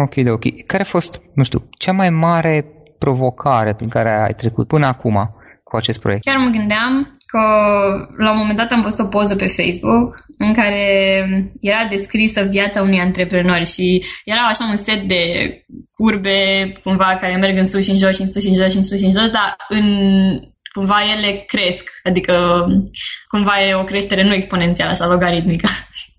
Ok, 0.03 0.15
de 0.15 0.29
ok. 0.29 0.45
Care 0.65 0.83
a 0.83 0.85
fost, 0.95 1.21
nu 1.33 1.43
știu, 1.43 1.69
cea 1.77 1.91
mai 1.91 2.09
mare 2.09 2.65
provocare 2.97 3.73
prin 3.73 3.89
care 3.89 4.09
ai 4.25 4.33
trecut 4.33 4.67
până 4.67 4.85
acum 4.85 5.17
cu 5.75 5.81
acest 5.81 5.99
proiect? 5.99 6.23
Chiar 6.23 6.37
mă 6.37 6.49
gândeam 6.49 6.93
că 7.31 7.43
la 8.17 8.31
un 8.31 8.37
moment 8.37 8.57
dat 8.57 8.71
am 8.71 8.81
văzut 8.81 8.99
o 8.99 9.11
poză 9.15 9.35
pe 9.35 9.53
Facebook 9.57 10.09
în 10.37 10.53
care 10.53 10.83
era 11.61 11.87
descrisă 11.89 12.41
viața 12.43 12.81
unui 12.81 12.99
antreprenor 12.99 13.65
și 13.65 14.03
era 14.25 14.43
așa 14.47 14.65
un 14.69 14.75
set 14.75 15.01
de 15.07 15.23
curbe 15.97 16.37
cumva 16.83 17.17
care 17.21 17.35
merg 17.35 17.57
în 17.57 17.65
sus 17.65 17.83
și 17.83 17.91
în 17.91 17.97
jos 17.97 18.15
și 18.15 18.21
în 18.21 18.31
sus 18.31 18.41
și 18.43 18.49
în 18.49 18.55
jos 18.55 18.71
și 18.71 18.77
în 18.77 18.83
sus 18.83 18.99
și 18.99 19.05
în 19.05 19.11
jos, 19.11 19.29
dar 19.29 19.55
în 19.67 19.87
cumva 20.73 20.99
ele 21.15 21.43
cresc, 21.47 21.89
adică 22.03 22.65
cumva 23.27 23.61
e 23.61 23.73
o 23.73 23.83
creștere 23.83 24.23
nu 24.23 24.33
exponențială, 24.33 24.91
așa 24.91 25.07
logaritmică. 25.07 25.67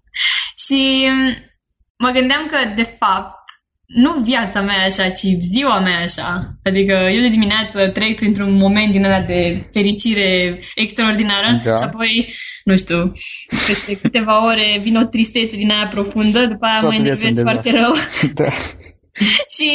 și 0.65 1.09
mă 1.99 2.11
gândeam 2.11 2.47
că, 2.47 2.57
de 2.75 2.83
fapt, 2.83 3.46
nu 3.87 4.13
viața 4.13 4.61
mea 4.61 4.85
așa, 4.85 5.09
ci 5.09 5.27
ziua 5.41 5.81
mea 5.81 5.99
așa. 5.99 6.59
Adică 6.65 6.93
eu 6.93 7.21
de 7.21 7.29
dimineață 7.29 7.89
trec 7.89 8.17
printr-un 8.17 8.57
moment 8.57 8.93
din 8.93 9.05
ăla 9.05 9.21
de 9.21 9.69
fericire 9.73 10.59
extraordinară 10.75 11.61
da. 11.63 11.77
și 11.77 11.83
apoi, 11.83 12.35
nu 12.65 12.77
știu, 12.77 13.13
peste 13.49 13.99
câteva 13.99 14.47
ore 14.47 14.79
vine 14.83 14.99
o 14.99 15.05
tristețe 15.05 15.57
din 15.57 15.71
aia 15.71 15.87
profundă, 15.87 16.47
după 16.47 16.67
aia 16.67 16.81
Toată 16.81 16.95
mă 16.95 17.01
enervez 17.01 17.41
foarte 17.43 17.71
rău. 17.71 17.93
Da. 18.35 18.51
și 19.55 19.69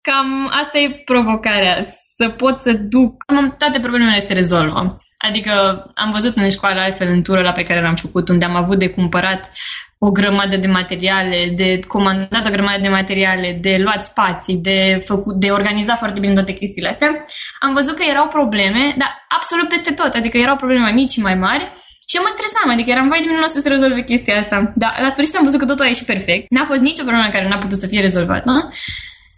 cam 0.00 0.48
asta 0.62 0.78
e 0.78 1.02
provocarea, 1.04 1.86
să 2.16 2.28
pot 2.28 2.58
să 2.58 2.72
duc... 2.72 3.22
Am, 3.26 3.54
toate 3.58 3.80
problemele 3.80 4.18
se 4.18 4.32
rezolvă. 4.32 5.00
Adică 5.18 5.84
am 5.94 6.10
văzut 6.12 6.36
în 6.36 6.50
școală 6.50 6.80
altfel 6.80 7.08
în 7.08 7.22
tură 7.22 7.40
la 7.40 7.52
pe 7.52 7.62
care 7.62 7.80
l-am 7.82 7.94
făcut, 7.94 8.28
unde 8.28 8.44
am 8.44 8.54
avut 8.54 8.78
de 8.78 8.88
cumpărat 8.88 9.50
o 9.98 10.10
grămadă 10.10 10.56
de 10.56 10.66
materiale, 10.66 11.52
de 11.56 11.80
comandat 11.86 12.46
o 12.46 12.50
grămadă 12.50 12.80
de 12.80 12.88
materiale, 12.88 13.58
de 13.60 13.76
luat 13.78 14.02
spații, 14.02 14.56
de, 14.56 15.02
făcut, 15.04 15.34
de 15.34 15.50
organizat 15.50 15.98
foarte 15.98 16.20
bine 16.20 16.34
toate 16.34 16.52
chestiile 16.52 16.88
astea, 16.88 17.24
am 17.60 17.74
văzut 17.74 17.96
că 17.96 18.04
erau 18.10 18.26
probleme, 18.28 18.94
dar 18.98 19.26
absolut 19.28 19.68
peste 19.68 19.92
tot, 19.92 20.14
adică 20.14 20.36
erau 20.36 20.56
probleme 20.56 20.82
mai 20.82 20.92
mici 20.92 21.08
și 21.08 21.20
mai 21.20 21.34
mari 21.34 21.72
și 22.08 22.16
eu 22.16 22.22
mă 22.22 22.32
stresam, 22.36 22.70
adică 22.70 22.90
eram, 22.90 23.08
vai 23.08 23.20
de 23.20 23.26
mine, 23.26 23.38
nu 23.38 23.50
o 23.50 23.54
să 23.56 23.60
se 23.60 23.68
rezolve 23.68 24.02
chestia 24.10 24.38
asta. 24.38 24.72
Dar 24.74 24.92
la 25.00 25.10
sfârșit 25.10 25.36
am 25.36 25.44
văzut 25.48 25.60
că 25.60 25.66
totul 25.66 25.84
a 25.84 25.92
ieșit 25.92 26.06
perfect. 26.06 26.44
N-a 26.50 26.64
fost 26.64 26.82
nicio 26.82 27.02
problemă 27.06 27.28
care 27.28 27.48
n-a 27.48 27.64
putut 27.64 27.78
să 27.78 27.86
fie 27.86 28.00
rezolvată. 28.00 28.50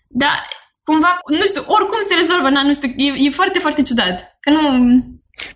Dar 0.09 0.37
cumva, 0.89 1.19
nu 1.41 1.45
știu, 1.51 1.63
oricum 1.67 1.99
se 2.09 2.15
rezolvă, 2.15 2.49
na, 2.49 2.63
nu 2.63 2.75
știu, 2.75 2.89
e, 2.97 3.09
e 3.27 3.39
foarte, 3.41 3.59
foarte 3.59 3.83
ciudat. 3.83 4.17
Că 4.41 4.51
nu, 4.51 4.63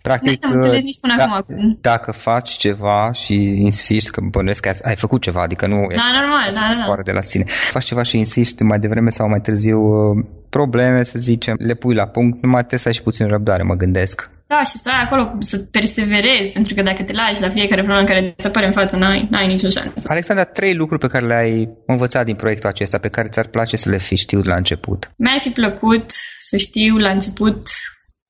Practic, 0.03 0.45
am 0.47 0.53
înțeles 0.53 0.83
nici 0.83 0.99
până 1.01 1.15
da, 1.17 1.25
acum. 1.25 1.79
Dacă 1.81 2.13
faci 2.13 2.51
ceva 2.51 3.13
și 3.13 3.35
insisti 3.69 4.11
că 4.11 4.21
bănuiesc 4.31 4.61
că 4.61 4.71
ai 4.83 4.97
făcut 4.97 5.23
ceva, 5.23 5.43
adică 5.43 5.67
nu 5.67 5.75
da, 5.75 6.03
e 6.13 6.19
normal, 6.21 6.51
da, 6.53 6.95
da, 6.97 7.03
de 7.03 7.13
la 7.13 7.21
sine. 7.21 7.45
Faci 7.47 7.85
ceva 7.85 8.03
și 8.03 8.19
insisti 8.19 8.63
mai 8.63 8.79
devreme 8.79 9.11
sau 9.11 9.29
mai 9.29 9.41
târziu 9.41 9.81
uh, 9.81 10.25
probleme, 10.49 11.03
să 11.03 11.19
zicem, 11.19 11.57
le 11.59 11.75
pui 11.75 11.95
la 11.95 12.07
punct, 12.07 12.43
numai 12.43 12.61
trebuie 12.61 12.81
să 12.81 12.89
ai 12.89 12.95
și 12.95 13.03
puțin 13.03 13.27
răbdare, 13.27 13.63
mă 13.63 13.75
gândesc. 13.75 14.31
Da, 14.47 14.63
și 14.63 14.77
să 14.79 14.91
ai 14.91 15.03
acolo, 15.05 15.35
să 15.39 15.59
perseverezi, 15.59 16.53
pentru 16.53 16.75
că 16.75 16.83
dacă 16.83 17.03
te 17.03 17.13
lași 17.13 17.41
la 17.41 17.49
fiecare 17.49 17.83
problemă 17.83 18.05
care 18.07 18.35
îți 18.37 18.47
apare 18.47 18.67
în 18.67 18.73
față, 18.73 18.97
n-ai, 18.97 19.29
n-ai 19.31 19.47
nicio 19.47 19.69
șansă. 19.69 20.05
Alexandra, 20.07 20.45
trei 20.45 20.75
lucruri 20.75 21.01
pe 21.01 21.07
care 21.07 21.27
le-ai 21.27 21.69
învățat 21.87 22.25
din 22.25 22.35
proiectul 22.35 22.69
acesta, 22.69 22.99
pe 22.99 23.09
care 23.09 23.29
ți-ar 23.29 23.47
place 23.47 23.77
să 23.77 23.91
le 23.91 23.99
fi 23.99 24.17
știut 24.17 24.45
la 24.45 24.55
început. 24.55 25.11
Mi-ar 25.17 25.39
fi 25.39 25.51
plăcut 25.51 26.05
să 26.41 26.57
știu 26.57 26.97
la 26.97 27.11
început 27.11 27.69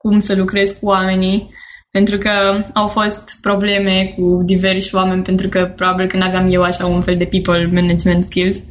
cum 0.03 0.19
să 0.19 0.35
lucrez 0.35 0.71
cu 0.71 0.85
oamenii, 0.85 1.49
pentru 1.91 2.17
că 2.17 2.63
au 2.73 2.87
fost 2.87 3.37
probleme 3.41 4.13
cu 4.15 4.41
diversi 4.45 4.95
oameni, 4.95 5.23
pentru 5.23 5.47
că 5.47 5.73
probabil 5.75 6.07
că 6.07 6.17
n-aveam 6.17 6.47
eu 6.49 6.61
așa 6.61 6.85
un 6.85 7.01
fel 7.01 7.17
de 7.17 7.25
people 7.25 7.69
management 7.73 8.23
skills. 8.23 8.63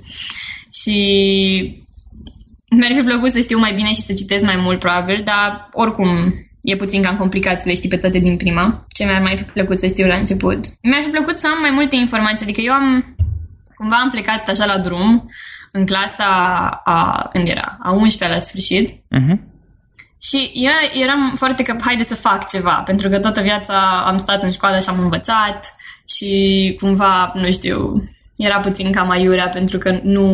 Și 0.80 0.98
mi-ar 2.76 2.92
fi 2.94 3.02
plăcut 3.02 3.30
să 3.30 3.40
știu 3.40 3.58
mai 3.58 3.72
bine 3.74 3.88
și 3.88 4.06
să 4.08 4.12
citesc 4.12 4.44
mai 4.44 4.56
mult, 4.56 4.78
probabil, 4.78 5.22
dar 5.24 5.68
oricum 5.72 6.08
e 6.62 6.76
puțin 6.76 7.02
cam 7.02 7.16
complicat 7.16 7.60
să 7.60 7.68
le 7.68 7.74
știi 7.74 7.88
pe 7.88 7.96
toate 7.96 8.18
din 8.18 8.36
prima. 8.36 8.86
Ce 8.96 9.04
mi-ar 9.04 9.22
mai 9.22 9.36
fi 9.36 9.42
plăcut 9.42 9.78
să 9.78 9.86
știu 9.86 10.06
la 10.06 10.16
început? 10.16 10.60
Mi-ar 10.82 11.02
fi 11.04 11.10
plăcut 11.10 11.36
să 11.36 11.46
am 11.46 11.60
mai 11.60 11.70
multe 11.70 11.96
informații, 11.96 12.44
adică 12.44 12.60
eu 12.60 12.72
am 12.72 13.14
cumva 13.74 13.96
am 13.96 14.10
plecat 14.10 14.48
așa 14.48 14.66
la 14.66 14.78
drum 14.78 15.30
în 15.72 15.86
clasa 15.86 16.30
a, 16.84 17.28
când 17.32 17.44
era, 17.46 17.78
a 17.82 17.90
11 17.92 18.36
la 18.36 18.38
sfârșit. 18.38 18.88
Uh-huh. 18.90 19.51
Și 20.23 20.50
eu 20.55 21.02
eram 21.02 21.35
foarte 21.37 21.62
că 21.62 21.76
haide 21.81 22.02
să 22.02 22.14
fac 22.14 22.49
ceva, 22.49 22.83
pentru 22.85 23.09
că 23.09 23.19
toată 23.19 23.41
viața 23.41 24.05
am 24.07 24.17
stat 24.17 24.43
în 24.43 24.50
școală 24.50 24.79
și 24.79 24.88
am 24.88 24.99
învățat 24.99 25.75
și 26.17 26.76
cumva, 26.81 27.33
nu 27.35 27.50
știu, 27.50 27.93
era 28.37 28.61
puțin 28.61 28.93
cam 28.93 29.11
aiurea 29.11 29.49
pentru 29.49 29.79
că 29.79 30.00
nu, 30.02 30.29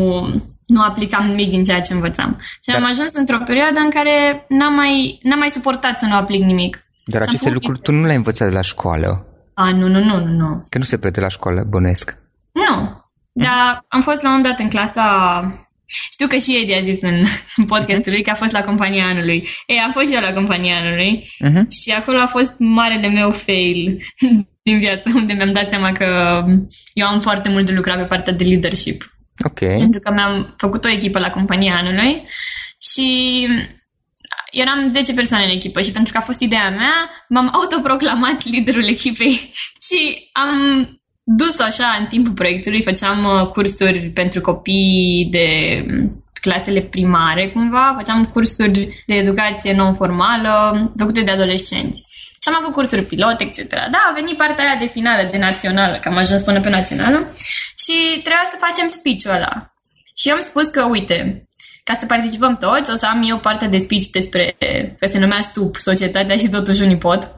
nu 0.66 0.82
aplicam 0.82 1.26
nimic 1.26 1.48
din 1.48 1.64
ceea 1.64 1.80
ce 1.80 1.92
învățam. 1.92 2.36
Și 2.40 2.70
Dar... 2.72 2.76
am 2.76 2.84
ajuns 2.84 3.14
într-o 3.14 3.38
perioadă 3.44 3.80
în 3.80 3.90
care 3.90 4.44
n-am 4.48 4.74
mai, 4.74 5.18
n-am 5.22 5.38
mai 5.38 5.50
suportat 5.50 5.98
să 5.98 6.06
nu 6.06 6.14
aplic 6.14 6.42
nimic. 6.42 6.86
Dar 7.04 7.22
și 7.22 7.28
aceste 7.28 7.50
lucruri 7.50 7.80
tu 7.80 7.92
nu 7.92 8.04
le-ai 8.04 8.16
învățat 8.16 8.48
de 8.48 8.54
la 8.54 8.60
școală? 8.60 9.26
A, 9.54 9.70
nu, 9.70 9.88
nu, 9.88 10.04
nu, 10.04 10.24
nu, 10.24 10.32
nu. 10.32 10.62
Că 10.68 10.78
nu 10.78 10.84
se 10.84 10.98
prete 10.98 11.20
la 11.20 11.28
școală, 11.28 11.64
bănesc. 11.68 12.16
Nu. 12.52 13.02
Dar 13.32 13.84
am 13.88 14.00
fost 14.00 14.22
la 14.22 14.32
un 14.32 14.42
dat 14.42 14.58
în 14.58 14.68
clasa 14.68 15.67
știu 15.88 16.26
că 16.26 16.36
și 16.36 16.58
Edi 16.62 16.72
a 16.72 16.80
zis 16.80 17.00
în 17.02 17.24
podcastul 17.72 18.12
lui 18.12 18.22
că 18.22 18.30
a 18.30 18.34
fost 18.34 18.52
la 18.52 18.64
compania 18.64 19.06
anului. 19.06 19.48
Ei, 19.66 19.78
am 19.78 19.92
fost 19.92 20.08
și 20.08 20.14
eu 20.14 20.20
la 20.20 20.32
compania 20.32 20.76
anului 20.76 21.22
uh-huh. 21.22 21.62
și 21.82 21.90
acolo 21.90 22.18
a 22.20 22.26
fost 22.26 22.54
marele 22.58 23.08
meu 23.08 23.30
fail 23.30 23.98
din 24.66 24.78
viață, 24.78 25.10
unde 25.14 25.32
mi-am 25.32 25.52
dat 25.52 25.68
seama 25.68 25.92
că 25.92 26.06
eu 26.92 27.06
am 27.06 27.20
foarte 27.20 27.48
mult 27.48 27.66
de 27.66 27.72
lucrat 27.72 27.98
pe 27.98 28.04
partea 28.04 28.32
de 28.32 28.44
leadership. 28.44 29.16
Ok. 29.44 29.58
Pentru 29.58 30.00
că 30.00 30.12
mi-am 30.12 30.54
făcut 30.58 30.84
o 30.84 30.90
echipă 30.90 31.18
la 31.18 31.30
compania 31.30 31.76
anului 31.76 32.22
și 32.92 33.46
eram 34.50 34.88
10 34.88 35.12
persoane 35.12 35.44
în 35.44 35.50
echipă 35.50 35.80
și 35.80 35.90
pentru 35.90 36.12
că 36.12 36.18
a 36.18 36.22
fost 36.22 36.40
ideea 36.40 36.70
mea, 36.70 37.10
m-am 37.28 37.50
autoproclamat 37.54 38.44
liderul 38.44 38.88
echipei 38.88 39.52
și 39.86 40.30
am 40.32 40.58
dus 41.36 41.60
așa 41.60 41.96
în 41.98 42.06
timpul 42.06 42.32
proiectului, 42.32 42.82
făceam 42.82 43.24
uh, 43.24 43.48
cursuri 43.48 44.10
pentru 44.14 44.40
copii 44.40 45.28
de 45.30 45.46
mm, 45.88 46.24
clasele 46.40 46.80
primare, 46.80 47.50
cumva, 47.50 47.94
făceam 47.96 48.24
cursuri 48.24 49.04
de 49.06 49.14
educație 49.14 49.74
non-formală 49.74 50.92
făcute 50.98 51.20
de 51.20 51.30
adolescenți. 51.30 52.06
Și 52.42 52.48
am 52.48 52.56
avut 52.60 52.72
cursuri 52.72 53.02
pilot, 53.02 53.40
etc. 53.40 53.70
Da, 53.70 54.00
a 54.10 54.12
venit 54.14 54.36
partea 54.36 54.64
aia 54.64 54.78
de 54.80 54.86
finală, 54.86 55.28
de 55.30 55.38
națională, 55.38 55.98
că 55.98 56.08
am 56.08 56.16
ajuns 56.16 56.42
până 56.42 56.60
pe 56.60 56.68
națională 56.68 57.32
și 57.82 57.96
trebuia 58.10 58.46
să 58.46 58.64
facem 58.66 58.88
speech-ul 58.90 59.34
ăla. 59.36 59.72
Și 60.16 60.28
eu 60.28 60.34
am 60.34 60.40
spus 60.40 60.68
că, 60.68 60.84
uite, 60.84 61.48
ca 61.84 61.94
să 61.94 62.06
participăm 62.06 62.56
toți, 62.56 62.90
o 62.90 62.94
să 62.94 63.06
am 63.06 63.22
eu 63.30 63.38
parte 63.38 63.66
de 63.66 63.78
speech 63.78 64.06
despre, 64.12 64.56
că 64.98 65.06
se 65.06 65.18
numea 65.18 65.40
STUP, 65.40 65.76
Societatea 65.76 66.36
și 66.36 66.48
totuși 66.48 66.82
unii 66.82 66.98
pot. 66.98 67.34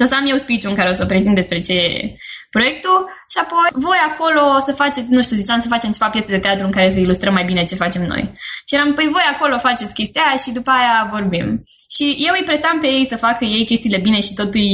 Și 0.00 0.06
o 0.06 0.08
să 0.08 0.18
am 0.18 0.30
eu 0.30 0.36
speech 0.36 0.64
în 0.64 0.74
care 0.74 0.88
o 0.88 0.92
să 0.92 1.06
prezint 1.06 1.34
despre 1.34 1.60
ce 1.60 1.72
e 1.72 2.16
proiectul 2.50 2.98
și 3.32 3.38
apoi 3.44 3.66
voi 3.86 4.00
acolo 4.10 4.58
să 4.58 4.72
faceți, 4.72 5.12
nu 5.12 5.22
știu, 5.22 5.36
ziceam 5.36 5.60
să 5.60 5.68
facem 5.68 5.90
ceva 5.92 6.10
piese 6.10 6.26
de 6.36 6.38
teatru 6.38 6.64
în 6.64 6.70
care 6.72 6.90
să 6.90 6.98
ilustrăm 6.98 7.32
mai 7.32 7.44
bine 7.44 7.62
ce 7.62 7.82
facem 7.84 8.02
noi. 8.02 8.22
Și 8.68 8.74
eram, 8.74 8.94
păi 8.94 9.08
voi 9.16 9.26
acolo 9.34 9.58
faceți 9.58 9.94
chestia 9.94 10.22
aia 10.22 10.36
și 10.36 10.50
după 10.52 10.70
aia 10.70 11.08
vorbim. 11.12 11.46
Și 11.96 12.04
eu 12.26 12.32
îi 12.38 12.48
presam 12.48 12.76
pe 12.80 12.88
ei 12.96 13.04
să 13.12 13.16
facă 13.26 13.42
ei 13.56 13.64
chestiile 13.70 14.00
bine 14.06 14.20
și 14.26 14.32
tot 14.40 14.50
îi 14.62 14.72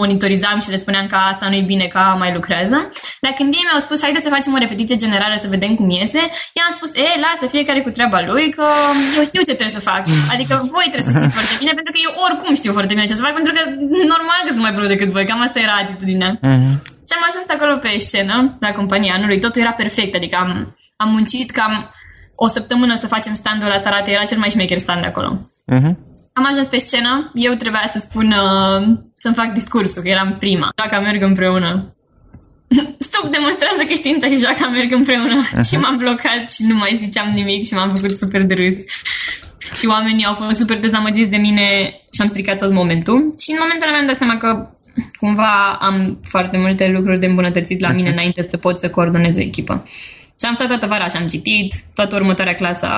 monitorizam 0.00 0.58
și 0.64 0.72
le 0.72 0.82
spuneam 0.84 1.06
că 1.12 1.16
asta 1.30 1.44
nu 1.48 1.56
e 1.60 1.70
bine, 1.72 1.86
că 1.94 2.00
mai 2.22 2.30
lucrează. 2.38 2.78
Dar 3.24 3.32
când 3.38 3.48
ei 3.58 3.66
mi-au 3.66 3.82
spus, 3.86 3.98
haide 4.04 4.20
să 4.26 4.34
facem 4.36 4.52
o 4.56 4.62
repetiție 4.64 5.02
generală 5.04 5.34
să 5.44 5.54
vedem 5.54 5.72
cum 5.78 5.88
iese, 5.90 6.22
eu 6.58 6.64
am 6.68 6.74
spus, 6.78 6.90
e, 7.04 7.06
lasă 7.26 7.44
fiecare 7.54 7.80
cu 7.82 7.90
treaba 7.96 8.20
lui, 8.30 8.44
că 8.56 8.66
eu 9.18 9.24
știu 9.30 9.42
ce 9.48 9.58
trebuie 9.58 9.78
să 9.78 9.88
fac. 9.90 10.02
Adică 10.34 10.54
voi 10.76 10.86
trebuie 10.92 11.08
să 11.10 11.14
știți 11.16 11.36
foarte 11.38 11.54
bine, 11.62 11.72
pentru 11.78 11.92
că 11.94 12.00
eu 12.06 12.12
oricum 12.26 12.52
știu 12.60 12.72
foarte 12.76 12.92
bine 12.94 13.08
ce 13.10 13.18
să 13.18 13.26
fac, 13.26 13.34
pentru 13.38 13.52
că 13.56 13.62
normal 14.14 14.40
că 14.44 14.50
sunt 14.54 14.64
mai 14.66 14.74
brut 14.76 14.88
decât 14.94 15.08
voi, 15.16 15.28
cam 15.30 15.40
asta 15.46 15.58
era 15.66 15.76
atitudinea. 15.84 16.30
Uh-huh. 16.48 16.72
Și 17.08 17.14
am 17.16 17.24
ajuns 17.30 17.48
acolo 17.56 17.74
pe 17.84 17.90
scenă, 18.08 18.34
la 18.64 18.70
compania 18.78 19.12
anului, 19.18 19.42
totul 19.44 19.60
era 19.64 19.74
perfect, 19.82 20.12
adică 20.18 20.36
am, 20.44 20.50
am 21.02 21.08
muncit 21.16 21.48
cam 21.58 21.74
o 22.44 22.46
săptămână 22.56 22.94
să 23.02 23.12
facem 23.14 23.34
standul 23.42 23.68
la 23.74 23.78
Sarate, 23.84 24.10
era 24.10 24.24
cel 24.30 24.40
mai 24.42 24.52
șmecher 24.54 24.80
stand 24.84 25.00
de 25.04 25.10
acolo. 25.12 25.30
Uh-huh. 25.74 26.07
Am 26.38 26.46
ajuns 26.50 26.66
pe 26.66 26.78
scenă, 26.86 27.30
eu 27.34 27.52
trebuia 27.54 27.86
să 27.94 27.98
spun, 27.98 28.26
uh, 28.26 28.80
să-mi 29.16 29.34
fac 29.34 29.52
discursul, 29.52 30.02
că 30.02 30.08
eram 30.08 30.36
prima. 30.38 30.68
Joaca 30.78 31.00
merg 31.00 31.22
împreună. 31.22 31.70
Stop 33.08 33.26
demonstrează 33.36 33.82
că 33.88 33.92
știința 33.92 34.26
și 34.26 34.42
joaca 34.44 34.68
merg 34.68 34.92
împreună. 34.92 35.38
Uh-huh. 35.42 35.66
și 35.68 35.76
m-am 35.76 35.96
blocat 35.96 36.42
și 36.54 36.62
nu 36.68 36.74
mai 36.74 36.98
ziceam 37.00 37.28
nimic 37.34 37.64
și 37.64 37.74
m-am 37.74 37.94
făcut 37.94 38.18
super 38.18 38.42
de 38.42 38.54
râs. 38.54 38.76
Și 39.78 39.86
oamenii 39.86 40.24
au 40.24 40.34
fost 40.34 40.58
super 40.58 40.78
dezamăgiți 40.78 41.30
de 41.30 41.36
mine 41.36 41.66
și 42.14 42.20
am 42.20 42.28
stricat 42.28 42.58
tot 42.58 42.72
momentul. 42.72 43.18
Și 43.42 43.50
în 43.50 43.58
momentul 43.60 43.86
ăla 43.86 43.96
mi-am 43.96 44.06
dat 44.06 44.16
seama 44.16 44.36
că 44.36 44.50
cumva 45.20 45.76
am 45.80 46.20
foarte 46.24 46.56
multe 46.58 46.88
lucruri 46.88 47.20
de 47.20 47.26
îmbunătățit 47.26 47.80
la 47.80 47.90
mine 47.90 48.08
uh-huh. 48.08 48.12
înainte 48.12 48.42
să 48.50 48.56
pot 48.56 48.78
să 48.78 48.90
coordonez 48.90 49.36
o 49.36 49.40
echipă. 49.40 49.84
Și 50.38 50.46
am 50.46 50.54
stat 50.54 50.68
toată 50.68 50.86
vara 50.86 51.06
și 51.06 51.16
am 51.16 51.26
citit, 51.26 51.74
toată 51.94 52.16
următoarea 52.16 52.54
clasă 52.54 52.88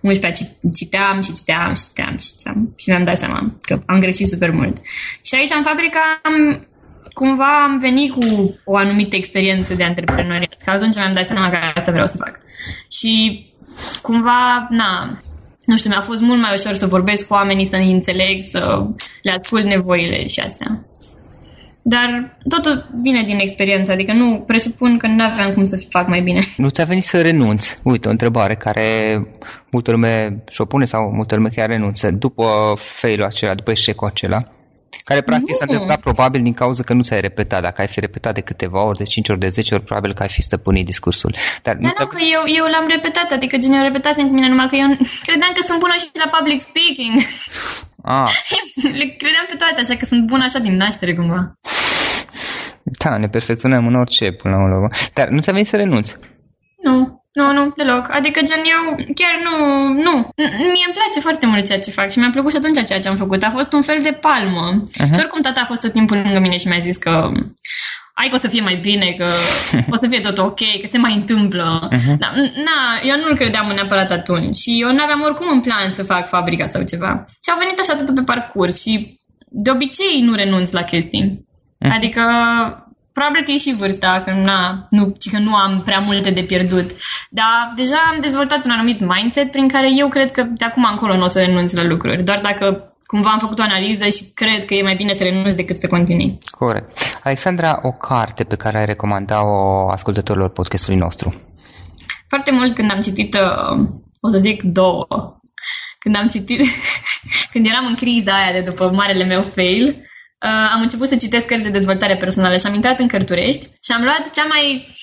11 0.00 0.44
citeam 0.74 1.20
și 1.20 1.32
citeam 1.32 1.74
și 1.74 1.84
citeam 1.86 2.16
și 2.18 2.26
citeam 2.36 2.74
și 2.76 2.88
mi-am 2.88 3.04
dat 3.04 3.18
seama 3.18 3.56
că 3.60 3.80
am 3.86 3.98
greșit 3.98 4.28
super 4.28 4.50
mult. 4.50 4.76
Și 5.24 5.34
aici 5.34 5.52
în 5.56 5.62
fabrica 5.62 6.20
am, 6.22 6.66
cumva 7.12 7.62
am 7.62 7.78
venit 7.78 8.12
cu 8.12 8.54
o 8.64 8.76
anumită 8.76 9.16
experiență 9.16 9.74
de 9.74 9.84
antreprenoriat. 9.84 10.62
Că 10.64 10.70
atunci 10.70 10.94
mi-am 10.94 11.14
dat 11.14 11.26
seama 11.26 11.50
că 11.50 11.58
asta 11.74 11.90
vreau 11.92 12.06
să 12.06 12.16
fac. 12.24 12.38
Și 13.00 13.44
cumva, 14.02 14.66
na, 14.70 15.20
nu 15.64 15.76
știu, 15.76 15.90
mi-a 15.90 16.00
fost 16.00 16.20
mult 16.20 16.40
mai 16.40 16.54
ușor 16.54 16.74
să 16.74 16.86
vorbesc 16.86 17.26
cu 17.26 17.34
oamenii, 17.34 17.66
să 17.66 17.76
ne 17.76 17.84
înțeleg, 17.84 18.42
să 18.42 18.86
le 19.22 19.30
ascult 19.30 19.64
nevoile 19.64 20.26
și 20.26 20.40
astea. 20.40 20.86
Dar 21.88 22.36
totul 22.48 22.88
vine 23.02 23.22
din 23.22 23.38
experiență, 23.38 23.92
adică 23.92 24.12
nu 24.12 24.42
presupun 24.46 24.98
că 24.98 25.06
nu 25.06 25.24
aveam 25.24 25.52
cum 25.52 25.64
să 25.64 25.86
fac 25.88 26.08
mai 26.08 26.20
bine. 26.20 26.40
Nu 26.56 26.68
ți-a 26.68 26.84
venit 26.84 27.02
să 27.02 27.20
renunți? 27.20 27.78
Uite, 27.82 28.08
o 28.08 28.10
întrebare 28.10 28.54
care 28.54 28.86
multă 29.70 29.90
lume 29.90 30.42
și-o 30.50 30.64
pune 30.64 30.84
sau 30.84 31.12
multă 31.12 31.34
lume 31.34 31.48
chiar 31.48 31.68
renunță. 31.68 32.10
După 32.10 32.74
failul 32.76 33.26
acela, 33.26 33.54
după 33.54 33.70
eșecul 33.70 34.06
acela, 34.06 34.42
care 35.04 35.20
practic 35.20 35.48
nu. 35.48 35.54
s-a 35.54 35.64
întâmplat 35.68 36.00
probabil 36.00 36.42
din 36.42 36.52
cauza 36.52 36.82
că 36.82 36.92
nu 36.92 37.02
ți-ai 37.02 37.20
repetat. 37.20 37.62
Dacă 37.62 37.80
ai 37.80 37.86
fi 37.86 38.00
repetat 38.00 38.34
de 38.34 38.40
câteva 38.40 38.84
ori, 38.84 38.98
de 38.98 39.04
5 39.04 39.28
ori, 39.28 39.38
de 39.38 39.48
10 39.48 39.74
ori, 39.74 39.84
probabil 39.84 40.12
că 40.12 40.22
ai 40.22 40.28
fi 40.28 40.42
stăpânit 40.42 40.86
discursul. 40.86 41.34
Dar, 41.62 41.74
Dar 41.74 41.92
nu, 41.98 42.06
că 42.06 42.18
eu, 42.34 42.42
eu 42.58 42.64
l-am 42.64 42.86
repetat, 42.88 43.32
adică 43.32 43.56
gen 43.56 43.72
eu 43.72 43.82
repetasem 43.82 44.26
cu 44.26 44.34
mine, 44.34 44.48
numai 44.48 44.68
că 44.68 44.76
eu 44.76 44.88
credeam 45.26 45.52
că 45.54 45.62
sunt 45.68 45.78
bună 45.78 45.94
și 45.98 46.08
la 46.24 46.28
public 46.36 46.60
speaking. 46.60 47.14
Ah. 48.08 48.30
Le 49.00 49.06
credeam 49.20 49.46
pe 49.48 49.56
toate, 49.58 49.80
așa 49.80 49.94
că 49.98 50.04
sunt 50.04 50.26
bună 50.26 50.44
așa 50.44 50.58
din 50.58 50.76
naștere 50.76 51.14
cumva. 51.14 51.40
Da, 52.82 53.16
ne 53.18 53.26
perfecționăm 53.26 53.86
în 53.86 53.94
orice 53.94 54.32
până 54.32 54.54
la 54.56 54.74
urmă. 54.74 54.88
Dar 55.14 55.28
nu 55.28 55.40
ți-a 55.40 55.52
venit 55.52 55.66
să 55.66 55.76
renunți? 55.76 56.16
Nu. 56.82 57.24
Nu, 57.32 57.52
nu, 57.52 57.72
deloc. 57.76 58.04
Adică, 58.10 58.40
gen, 58.48 58.62
eu 58.74 58.82
chiar 59.20 59.34
nu, 59.46 59.54
nu. 60.06 60.14
Mie 60.72 60.86
îmi 60.86 60.96
place 60.98 61.20
foarte 61.20 61.46
mult 61.46 61.64
ceea 61.66 61.78
ce 61.78 61.90
fac 61.90 62.10
și 62.10 62.18
mi-a 62.18 62.30
plăcut 62.32 62.50
și 62.50 62.56
atunci 62.56 62.84
ceea 62.86 63.00
ce 63.00 63.08
am 63.08 63.16
făcut. 63.16 63.42
A 63.42 63.50
fost 63.50 63.72
un 63.72 63.82
fel 63.82 64.00
de 64.02 64.12
palmă. 64.26 64.82
Uh-huh. 64.82 65.12
Și 65.14 65.20
oricum 65.22 65.40
tata 65.40 65.60
a 65.60 65.70
fost 65.70 65.80
tot 65.80 65.92
timpul 65.92 66.16
lângă 66.16 66.38
mine 66.38 66.56
și 66.56 66.68
mi-a 66.68 66.78
zis 66.78 66.96
că 66.96 67.30
ai 68.20 68.28
că 68.28 68.34
o 68.34 68.44
să 68.44 68.48
fie 68.48 68.60
mai 68.68 68.78
bine, 68.88 69.14
că 69.18 69.26
o 69.94 69.96
să 69.96 70.06
fie 70.08 70.20
tot 70.20 70.38
ok, 70.38 70.60
că 70.80 70.86
se 70.86 70.98
mai 70.98 71.14
întâmplă. 71.14 71.88
Uh-huh. 71.92 72.16
Da, 72.18 72.28
na, 72.68 72.78
eu 73.10 73.16
nu-l 73.22 73.36
credeam 73.36 73.72
neapărat 73.74 74.10
atunci 74.10 74.56
și 74.56 74.70
eu 74.80 74.92
nu 74.92 75.02
aveam 75.02 75.22
oricum 75.22 75.48
în 75.52 75.60
plan 75.60 75.90
să 75.90 76.02
fac 76.02 76.28
fabrica 76.28 76.66
sau 76.66 76.82
ceva. 76.82 77.24
Și 77.44 77.50
au 77.50 77.58
venit 77.62 77.78
așa 77.78 77.94
totul 77.94 78.14
pe 78.14 78.30
parcurs 78.32 78.80
și 78.80 79.18
de 79.64 79.70
obicei 79.70 80.20
nu 80.22 80.34
renunț 80.34 80.70
la 80.70 80.82
chestii. 80.82 81.24
Uh-huh. 81.28 81.94
Adică 81.96 82.22
probabil 83.12 83.42
că 83.44 83.50
e 83.50 83.64
și 83.66 83.78
vârsta, 83.80 84.22
că, 84.24 84.30
na, 84.44 84.86
nu, 84.90 85.12
că 85.32 85.38
nu 85.38 85.54
am 85.54 85.82
prea 85.84 85.98
multe 85.98 86.30
de 86.30 86.42
pierdut. 86.42 86.88
Dar 87.30 87.72
deja 87.76 88.00
am 88.12 88.18
dezvoltat 88.20 88.64
un 88.64 88.70
anumit 88.70 89.00
mindset 89.00 89.50
prin 89.50 89.68
care 89.68 89.88
eu 89.98 90.08
cred 90.08 90.30
că 90.30 90.42
de 90.42 90.64
acum 90.64 90.86
încolo 90.90 91.16
nu 91.16 91.24
o 91.24 91.28
să 91.34 91.40
renunț 91.40 91.72
la 91.72 91.84
lucruri. 91.84 92.24
Doar 92.24 92.40
dacă 92.40 92.95
cumva 93.06 93.30
am 93.30 93.38
făcut 93.38 93.58
o 93.58 93.62
analiză 93.62 94.08
și 94.08 94.30
cred 94.34 94.64
că 94.64 94.74
e 94.74 94.82
mai 94.82 94.96
bine 94.96 95.12
să 95.12 95.22
renunț 95.22 95.54
decât 95.54 95.76
să 95.76 95.86
continui. 95.86 96.38
Corect. 96.50 96.98
Alexandra, 97.22 97.78
o 97.82 97.92
carte 97.92 98.44
pe 98.44 98.56
care 98.56 98.78
ai 98.78 98.84
recomanda-o 98.84 99.88
ascultătorilor 99.90 100.50
podcastului 100.50 100.98
nostru? 100.98 101.34
Foarte 102.28 102.50
mult 102.52 102.74
când 102.74 102.90
am 102.90 103.00
citit, 103.00 103.34
uh, 103.34 103.78
o 104.20 104.28
să 104.28 104.38
zic 104.38 104.62
două, 104.62 105.06
când 105.98 106.16
am 106.16 106.26
citit, 106.28 106.60
când 107.52 107.66
eram 107.66 107.86
în 107.86 107.94
criza 107.94 108.32
aia 108.32 108.52
de 108.52 108.60
după 108.60 108.90
marele 108.90 109.24
meu 109.24 109.42
fail, 109.42 109.86
uh, 109.88 110.70
am 110.74 110.80
început 110.80 111.08
să 111.08 111.16
citesc 111.16 111.46
cărți 111.46 111.64
de 111.64 111.70
dezvoltare 111.70 112.16
personală 112.16 112.56
și 112.56 112.66
am 112.66 112.74
intrat 112.74 112.98
în 112.98 113.08
Cărturești 113.08 113.66
și 113.84 113.92
am 113.92 114.02
luat 114.02 114.30
cea 114.30 114.46
mai 114.48 114.94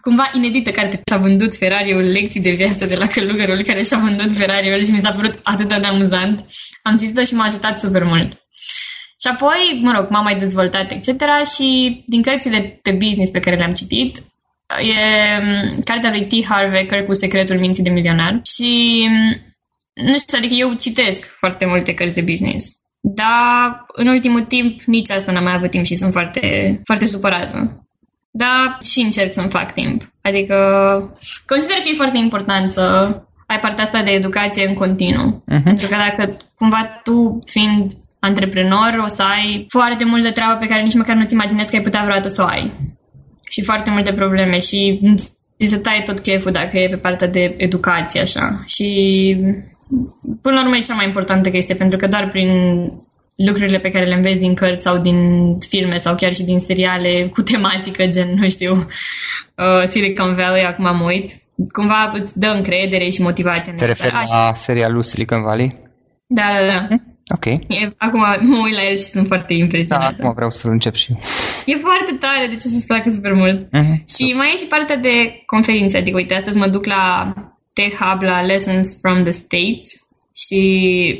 cumva 0.00 0.30
inedită 0.34 0.70
carte. 0.70 1.00
Și-a 1.08 1.18
vândut 1.18 1.54
Ferrariul 1.54 2.02
lecții 2.02 2.40
de 2.40 2.50
viață 2.50 2.86
de 2.86 2.94
la 2.94 3.06
călugărul 3.06 3.62
care 3.62 3.82
și-a 3.82 3.98
vândut 3.98 4.36
Ferrariul 4.36 4.84
și 4.84 4.90
mi 4.90 5.00
s-a 5.00 5.12
părut 5.12 5.38
atât 5.42 5.68
de 5.68 5.74
amuzant. 5.74 6.44
Am 6.82 6.96
citit-o 6.96 7.22
și 7.22 7.34
m-a 7.34 7.44
ajutat 7.44 7.78
super 7.78 8.04
mult. 8.04 8.32
Și 9.22 9.28
apoi, 9.32 9.80
mă 9.82 9.92
rog, 9.96 10.10
m-am 10.10 10.24
mai 10.24 10.36
dezvoltat, 10.36 10.90
etc. 10.90 11.08
Și 11.54 12.02
din 12.06 12.22
cărțile 12.22 12.78
pe 12.82 12.90
business 12.90 13.30
pe 13.30 13.40
care 13.40 13.56
le-am 13.56 13.72
citit, 13.72 14.18
e 14.78 14.94
mm, 15.42 15.76
cartea 15.84 16.10
lui 16.10 16.26
T. 16.26 16.46
Harvey, 16.46 17.06
cu 17.06 17.12
Secretul 17.12 17.58
Minții 17.58 17.82
de 17.82 17.90
Milionar. 17.90 18.40
Și, 18.54 19.04
mm, 19.08 19.54
nu 19.94 20.18
știu, 20.18 20.38
adică 20.38 20.54
eu 20.54 20.74
citesc 20.74 21.36
foarte 21.38 21.66
multe 21.66 21.94
cărți 21.94 22.14
de 22.14 22.20
business. 22.20 22.78
Dar 23.00 23.84
în 23.92 24.06
ultimul 24.06 24.40
timp 24.40 24.80
nici 24.80 25.10
asta 25.10 25.32
n-am 25.32 25.42
mai 25.42 25.54
avut 25.54 25.70
timp 25.70 25.84
și 25.84 25.94
sunt 25.94 26.12
foarte, 26.12 26.80
foarte 26.84 27.06
supărată. 27.06 27.86
Dar 28.30 28.76
și 28.90 29.00
încerc 29.00 29.32
să-mi 29.32 29.50
fac 29.50 29.72
timp. 29.72 30.02
Adică 30.22 30.56
consider 31.46 31.76
că 31.76 31.88
e 31.92 31.96
foarte 31.96 32.18
important 32.18 32.70
să 32.70 33.16
ai 33.46 33.58
partea 33.58 33.84
asta 33.84 34.02
de 34.02 34.10
educație 34.10 34.66
în 34.68 34.74
continuu. 34.74 35.42
Uh-huh. 35.42 35.62
Pentru 35.64 35.88
că 35.88 35.96
dacă 35.96 36.36
cumva 36.54 37.00
tu, 37.02 37.38
fiind 37.46 37.92
antreprenor, 38.20 39.00
o 39.04 39.08
să 39.08 39.22
ai 39.22 39.66
foarte 39.68 40.04
multă 40.04 40.32
treabă 40.32 40.58
pe 40.58 40.66
care 40.66 40.82
nici 40.82 40.94
măcar 40.94 41.16
nu-ți 41.16 41.34
imaginezi 41.34 41.70
că 41.70 41.76
ai 41.76 41.82
putea 41.82 42.02
vreodată 42.02 42.28
să 42.28 42.42
o 42.42 42.46
ai. 42.46 42.72
Și 43.50 43.64
foarte 43.64 43.90
multe 43.90 44.12
probleme 44.12 44.58
și 44.58 45.00
ți 45.58 45.66
se 45.66 45.76
taie 45.76 46.02
tot 46.02 46.18
cheful 46.18 46.52
dacă 46.52 46.78
e 46.78 46.88
pe 46.88 46.96
partea 46.96 47.28
de 47.28 47.54
educație, 47.56 48.20
așa. 48.20 48.62
Și 48.66 48.88
până 50.42 50.54
la 50.54 50.62
urmă 50.62 50.76
e 50.76 50.80
cea 50.80 50.94
mai 50.94 51.06
importantă 51.06 51.50
chestie, 51.50 51.74
pentru 51.74 51.98
că 51.98 52.06
doar 52.06 52.28
prin 52.28 52.48
lucrurile 53.46 53.78
pe 53.78 53.88
care 53.88 54.04
le 54.06 54.14
înveți 54.14 54.38
din 54.38 54.54
cărți 54.54 54.82
sau 54.82 54.98
din 54.98 55.18
filme 55.58 55.98
sau 55.98 56.14
chiar 56.14 56.34
și 56.34 56.42
din 56.42 56.58
seriale 56.58 57.28
cu 57.32 57.42
tematică, 57.42 58.06
gen, 58.06 58.34
nu 58.34 58.48
știu, 58.48 58.74
uh, 58.74 59.82
Silicon 59.84 60.34
Valley, 60.34 60.64
acum 60.64 60.84
am 60.84 61.00
uit, 61.00 61.30
cumva 61.72 62.12
îți 62.14 62.38
dă 62.38 62.46
încredere 62.46 63.08
și 63.08 63.22
motivație. 63.22 63.72
Te 63.72 63.86
referi 63.86 64.12
la 64.12 64.52
serialul 64.54 65.02
Silicon 65.02 65.42
Valley? 65.42 65.68
Da, 66.26 66.42
da, 66.58 66.66
da. 66.66 66.86
Hm? 66.88 67.08
Ok. 67.34 67.44
E, 67.44 67.94
acum 67.96 68.20
mă 68.40 68.60
uit 68.64 68.74
la 68.74 68.82
el 68.90 68.98
și 68.98 69.04
sunt 69.04 69.26
foarte 69.26 69.52
impresionată. 69.54 70.14
Da, 70.16 70.22
acum 70.22 70.34
vreau 70.34 70.50
să-l 70.50 70.70
încep 70.70 70.94
și 70.94 71.10
eu. 71.10 71.18
E 71.66 71.76
foarte 71.76 72.16
tare, 72.18 72.46
de 72.46 72.54
ce 72.54 72.60
să-ți 72.60 72.86
placă 72.86 73.10
super 73.10 73.32
mult. 73.32 73.66
Uh-huh. 73.66 73.96
Și 74.14 74.32
mai 74.36 74.52
e 74.54 74.56
și 74.56 74.66
partea 74.66 74.96
de 74.96 75.42
conferințe, 75.46 75.96
adică 75.96 76.16
uite, 76.16 76.34
astăzi 76.34 76.56
mă 76.56 76.66
duc 76.66 76.84
la 76.84 77.32
Tech 77.72 77.96
Hub 77.96 78.22
la 78.22 78.42
Lessons 78.42 78.98
from 79.00 79.22
the 79.22 79.32
States 79.32 80.09
și 80.44 80.62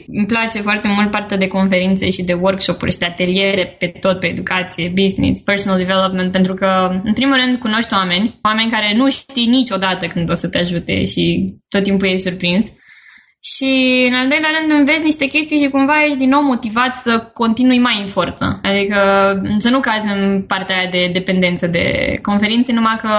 îmi 0.07 0.27
place 0.27 0.59
foarte 0.61 0.89
mult 0.89 1.11
partea 1.11 1.37
de 1.37 1.49
conferințe 1.49 2.11
și 2.11 2.23
de 2.23 2.33
workshop-uri 2.33 2.93
și 2.93 2.99
de 2.99 3.07
ateliere 3.07 3.77
pe 3.79 3.87
tot, 3.87 4.21
pe 4.21 4.27
educație, 4.27 4.93
business, 4.95 5.43
personal 5.43 5.79
development, 5.79 6.33
pentru 6.33 6.55
că, 6.55 7.01
în 7.03 7.13
primul 7.13 7.37
rând, 7.45 7.59
cunoști 7.59 7.95
oameni, 7.95 8.39
oameni 8.43 8.71
care 8.71 8.97
nu 8.97 9.11
știi 9.11 9.47
niciodată 9.47 10.07
când 10.07 10.31
o 10.31 10.35
să 10.35 10.49
te 10.49 10.59
ajute 10.59 11.05
și 11.05 11.55
tot 11.69 11.83
timpul 11.83 12.09
ești 12.09 12.29
surprins. 12.29 12.65
Și, 13.43 13.73
în 14.09 14.15
al 14.15 14.29
doilea 14.29 14.51
rând, 14.59 14.79
înveți 14.79 15.05
niște 15.05 15.27
chestii 15.27 15.59
și 15.59 15.69
cumva 15.69 16.05
ești 16.05 16.19
din 16.19 16.29
nou 16.29 16.43
motivat 16.43 16.95
să 16.95 17.31
continui 17.35 17.79
mai 17.79 18.01
în 18.01 18.07
forță. 18.07 18.61
Adică 18.63 19.01
să 19.59 19.71
nu 19.71 19.81
cazi 19.81 20.09
în 20.09 20.43
partea 20.43 20.77
aia 20.77 20.91
de 20.91 21.11
dependență 21.13 21.67
de 21.67 22.19
conferințe, 22.23 22.73
numai 22.73 22.99
că 23.01 23.11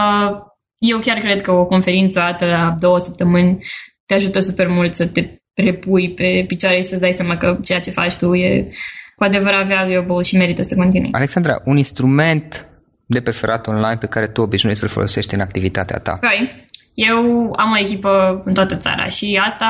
eu 0.78 1.00
chiar 1.00 1.18
cred 1.18 1.42
că 1.42 1.52
o 1.52 1.66
conferință 1.66 2.20
o 2.20 2.22
dată 2.22 2.46
la 2.46 2.76
două 2.80 2.98
săptămâni 2.98 3.58
te 4.06 4.14
ajută 4.14 4.40
super 4.40 4.68
mult 4.68 4.94
să 4.94 5.08
te 5.08 5.41
repui 5.64 6.14
pe 6.14 6.44
picioare 6.48 6.76
și 6.76 6.84
să-ți 6.84 7.02
dai 7.02 7.12
seama 7.12 7.38
că 7.38 7.58
ceea 7.64 7.80
ce 7.80 7.92
faci 7.92 8.16
tu 8.16 8.34
e 8.34 8.68
cu 9.16 9.24
adevărat 9.24 9.68
valuable 9.68 10.22
și 10.22 10.38
merită 10.38 10.62
să 10.62 10.76
continui. 10.76 11.10
Alexandra, 11.12 11.62
un 11.66 11.78
instrument 11.78 12.68
de 13.06 13.22
preferat 13.22 13.68
online 13.68 13.98
pe 14.00 14.08
care 14.08 14.28
tu 14.28 14.42
obișnuiești 14.42 14.84
să-l 14.84 14.94
folosești 14.94 15.34
în 15.34 15.40
activitatea 15.40 15.98
ta? 15.98 16.18
Păi, 16.20 16.66
eu 16.94 17.18
am 17.56 17.72
o 17.72 17.80
echipă 17.80 18.42
în 18.46 18.54
toată 18.54 18.76
țara 18.76 19.06
și 19.08 19.42
asta 19.46 19.70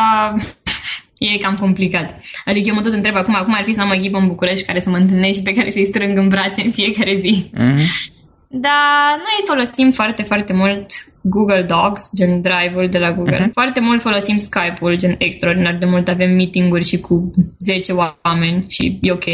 e 1.34 1.38
cam 1.38 1.56
complicat. 1.56 2.21
Adică 2.45 2.67
eu 2.67 2.75
mă 2.75 2.82
tot 2.82 2.93
întreb 2.93 3.15
acum, 3.15 3.36
acum 3.36 3.54
ar 3.54 3.63
fi 3.63 3.73
să 3.73 3.82
am 3.82 3.89
o 3.89 3.93
echipă 3.93 4.17
în 4.17 4.27
București 4.27 4.65
care 4.65 4.80
să 4.80 4.89
mă 4.89 4.97
întâlnesc 4.97 5.38
și 5.38 5.43
pe 5.43 5.54
care 5.54 5.69
să-i 5.69 5.86
strâng 5.86 6.17
în 6.17 6.27
brațe 6.27 6.62
în 6.62 6.71
fiecare 6.71 7.15
zi. 7.15 7.51
Mm-hmm. 7.58 8.19
Dar 8.53 9.17
noi 9.17 9.45
folosim 9.45 9.91
foarte, 9.91 10.23
foarte 10.23 10.53
mult 10.53 10.85
Google 11.21 11.61
Docs, 11.61 12.09
gen 12.15 12.41
Drive-ul 12.41 12.87
de 12.89 12.97
la 12.97 13.11
Google. 13.11 13.37
Uh-huh. 13.37 13.51
Foarte 13.51 13.79
mult 13.79 14.01
folosim 14.01 14.37
Skype-ul, 14.37 14.97
gen 14.97 15.15
extraordinar 15.17 15.77
de 15.79 15.85
mult. 15.85 16.07
Avem 16.07 16.31
meeting-uri 16.31 16.87
și 16.87 16.99
cu 16.99 17.31
10 17.59 17.93
oameni 18.21 18.65
și 18.67 18.97
e 19.01 19.11
ok. 19.11 19.25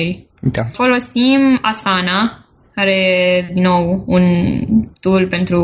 Da. 0.41 0.63
Folosim 0.73 1.60
Asana, 1.62 2.45
care 2.73 2.95
e, 2.95 3.49
din 3.53 3.63
nou, 3.63 4.03
un 4.08 4.23
tool 5.01 5.27
pentru 5.27 5.62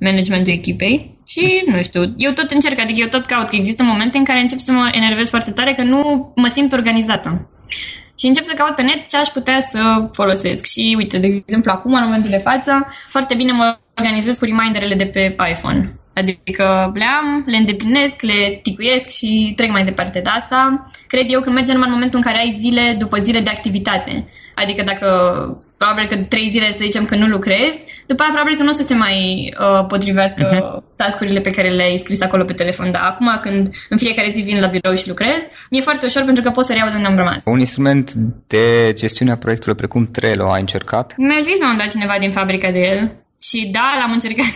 managementul 0.00 0.52
echipei. 0.52 1.20
Și, 1.28 1.62
nu 1.66 1.82
știu, 1.82 2.02
eu 2.16 2.32
tot 2.32 2.50
încerc, 2.50 2.80
adică 2.80 3.00
eu 3.00 3.08
tot 3.08 3.26
caut, 3.26 3.48
că 3.48 3.56
există 3.56 3.82
momente 3.82 4.18
în 4.18 4.24
care 4.24 4.40
încep 4.40 4.58
să 4.58 4.72
mă 4.72 4.90
enervez 4.92 5.30
foarte 5.30 5.50
tare 5.50 5.74
că 5.74 5.82
nu 5.82 6.32
mă 6.36 6.46
simt 6.46 6.72
organizată. 6.72 7.50
Și 8.22 8.28
încep 8.28 8.44
să 8.44 8.54
caut 8.56 8.74
pe 8.74 8.82
net 8.82 9.08
ce 9.08 9.16
aș 9.16 9.28
putea 9.28 9.60
să 9.60 10.08
folosesc. 10.12 10.64
Și 10.64 10.94
uite, 10.98 11.18
de 11.18 11.26
exemplu, 11.26 11.70
acum, 11.70 11.94
în 11.94 12.04
momentul 12.04 12.30
de 12.30 12.44
față, 12.48 12.86
foarte 13.08 13.34
bine 13.34 13.52
mă 13.52 13.78
organizez 13.98 14.36
cu 14.36 14.44
reminderele 14.44 14.94
de 14.94 15.06
pe 15.06 15.36
iPhone. 15.50 15.94
Adică 16.14 16.92
le 16.94 17.04
am, 17.04 17.44
le 17.46 17.56
îndeplinesc, 17.56 18.20
le 18.20 18.60
ticuiesc 18.62 19.08
și 19.08 19.52
trec 19.56 19.70
mai 19.70 19.84
departe 19.84 20.20
de 20.20 20.28
asta. 20.28 20.90
Cred 21.06 21.26
eu 21.28 21.40
că 21.40 21.50
merge 21.50 21.72
numai 21.72 21.88
în 21.88 21.94
momentul 21.94 22.18
în 22.18 22.24
care 22.24 22.38
ai 22.38 22.56
zile 22.58 22.94
după 22.98 23.18
zile 23.18 23.40
de 23.40 23.50
activitate. 23.50 24.28
Adică 24.54 24.82
dacă 24.82 25.08
probabil 25.82 26.06
că 26.10 26.16
trei 26.32 26.48
zile 26.54 26.68
să 26.70 26.82
zicem 26.88 27.04
că 27.04 27.14
nu 27.16 27.26
lucrezi, 27.26 27.78
după 28.06 28.22
aia 28.22 28.32
probabil 28.32 28.56
că 28.56 28.62
nu 28.62 28.72
o 28.74 28.78
să 28.80 28.82
se 28.90 28.94
mai 28.94 29.16
uh, 29.64 29.86
potrivească 29.92 30.42
uh-huh. 30.44 30.96
tascurile 30.96 31.40
pe 31.40 31.50
care 31.56 31.68
le-ai 31.78 31.96
scris 31.96 32.20
acolo 32.22 32.44
pe 32.44 32.52
telefon. 32.52 32.90
Dar 32.90 33.02
acum 33.10 33.28
când 33.42 33.62
în 33.88 33.98
fiecare 33.98 34.30
zi 34.34 34.40
vin 34.42 34.58
la 34.64 34.66
birou 34.74 34.94
și 34.94 35.08
lucrez, 35.08 35.40
mi-e 35.70 35.88
foarte 35.88 36.06
ușor 36.06 36.22
pentru 36.24 36.42
că 36.42 36.50
pot 36.50 36.64
să 36.64 36.72
reiau 36.72 36.88
de 36.88 36.96
unde 36.96 37.08
am 37.08 37.16
rămas. 37.16 37.42
Un 37.44 37.60
instrument 37.66 38.12
de 38.46 38.92
gestiune 39.00 39.32
a 39.32 39.36
proiectului 39.44 39.76
precum 39.76 40.02
Trello 40.06 40.50
ai 40.50 40.60
încercat? 40.60 41.14
Mi-a 41.16 41.40
zis 41.40 41.58
la 41.60 41.68
un 41.70 41.76
dat 41.76 41.90
cineva 41.90 42.16
din 42.20 42.32
fabrica 42.32 42.70
de 42.70 42.82
el 42.92 43.00
și 43.48 43.58
da, 43.76 43.88
l-am 44.00 44.12
încercat. 44.12 44.54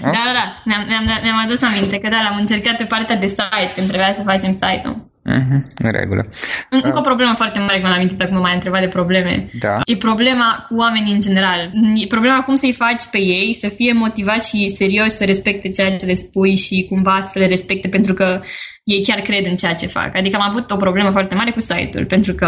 Da, 0.00 0.10
da, 0.10 0.32
da. 0.40 0.46
Ne-am, 0.64 0.84
ne-am, 0.88 1.04
ne-am 1.22 1.40
adus 1.44 1.62
aminte 1.62 1.98
că 1.98 2.08
da, 2.08 2.20
l-am 2.22 2.38
încercat 2.40 2.76
pe 2.76 2.84
partea 2.84 3.16
de 3.16 3.26
site, 3.26 3.72
când 3.74 3.86
trebuia 3.86 4.12
să 4.12 4.22
facem 4.24 4.52
site-ul. 4.52 5.12
Mm-hmm, 5.32 5.58
în 5.76 5.90
regulă. 5.90 6.22
Încă 6.70 6.98
o 6.98 7.00
problemă 7.00 7.34
foarte 7.34 7.58
mare, 7.58 7.80
că 7.80 7.86
m-am 7.86 7.96
amintit 7.96 8.20
acum, 8.20 8.40
m-ai 8.40 8.54
întrebat 8.54 8.80
de 8.80 8.88
probleme. 8.88 9.50
Da. 9.60 9.80
E 9.84 9.96
problema 9.96 10.64
cu 10.68 10.76
oamenii 10.76 11.12
în 11.12 11.20
general. 11.20 11.70
E 11.94 12.06
problema 12.06 12.42
cum 12.42 12.54
să-i 12.54 12.72
faci 12.72 13.02
pe 13.10 13.18
ei 13.18 13.54
să 13.54 13.68
fie 13.68 13.92
motivați 13.92 14.48
și 14.48 14.68
serioși 14.68 15.10
să 15.10 15.24
respecte 15.24 15.68
ceea 15.68 15.96
ce 15.96 16.06
le 16.06 16.14
spui 16.14 16.56
și 16.56 16.86
cumva 16.88 17.20
să 17.20 17.38
le 17.38 17.46
respecte 17.46 17.88
pentru 17.88 18.14
că 18.14 18.40
ei 18.84 19.02
chiar 19.02 19.20
cred 19.20 19.46
în 19.46 19.56
ceea 19.56 19.74
ce 19.74 19.86
fac. 19.86 20.16
Adică 20.16 20.36
am 20.36 20.48
avut 20.48 20.70
o 20.70 20.76
problemă 20.76 21.10
foarte 21.10 21.34
mare 21.34 21.50
cu 21.50 21.60
site-ul, 21.60 22.04
pentru 22.06 22.34
că 22.34 22.46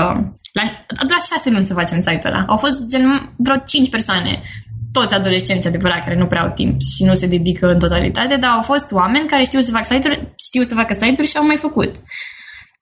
la, 0.52 0.62
a 1.00 1.04
durat 1.06 1.22
șase 1.32 1.50
luni 1.50 1.64
să 1.64 1.74
facem 1.74 2.00
site-ul 2.00 2.34
ăla. 2.34 2.44
Au 2.48 2.56
fost 2.56 2.88
gen 2.88 3.32
vreo 3.36 3.56
cinci 3.56 3.90
persoane 3.90 4.42
toți 4.92 5.14
adolescenți 5.14 5.66
adevărat 5.66 6.04
care 6.04 6.18
nu 6.18 6.26
prea 6.26 6.42
au 6.42 6.52
timp 6.54 6.80
și 6.80 7.04
nu 7.04 7.14
se 7.14 7.26
dedică 7.26 7.66
în 7.66 7.78
totalitate, 7.78 8.36
dar 8.36 8.50
au 8.50 8.62
fost 8.62 8.92
oameni 8.92 9.26
care 9.26 9.42
știu 9.42 9.60
să 9.60 9.70
facă 9.70 9.84
site-uri, 9.84 10.32
știu 10.46 10.62
să 10.62 10.74
facă 10.74 10.92
site-uri 10.92 11.30
și 11.30 11.36
au 11.36 11.46
mai 11.46 11.56
făcut. 11.56 11.92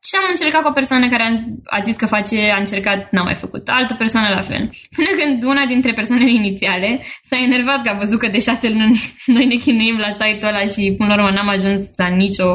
Și 0.06 0.14
am 0.20 0.26
încercat 0.30 0.62
cu 0.62 0.68
o 0.68 0.78
persoană 0.80 1.08
care 1.08 1.24
a, 1.64 1.80
zis 1.80 1.96
că 1.96 2.06
face, 2.06 2.38
a 2.54 2.58
încercat, 2.58 3.12
n-a 3.12 3.22
mai 3.22 3.34
făcut. 3.34 3.68
Altă 3.68 3.94
persoană 3.94 4.28
la 4.28 4.40
fel. 4.40 4.70
Până 4.96 5.10
când 5.18 5.42
una 5.42 5.64
dintre 5.66 5.92
persoanele 5.92 6.30
inițiale 6.30 7.04
s-a 7.22 7.36
enervat 7.36 7.82
că 7.82 7.88
a 7.88 7.98
văzut 7.98 8.18
că 8.18 8.28
de 8.28 8.38
șase 8.38 8.68
luni 8.68 9.00
noi 9.36 9.46
ne 9.46 9.54
chinuim 9.54 9.96
la 9.96 10.10
site-ul 10.10 10.52
ăla 10.52 10.66
și 10.66 10.94
până 10.96 11.14
la 11.14 11.22
urmă 11.22 11.34
n-am 11.34 11.48
ajuns 11.48 11.80
la 11.96 12.08
nicio 12.08 12.48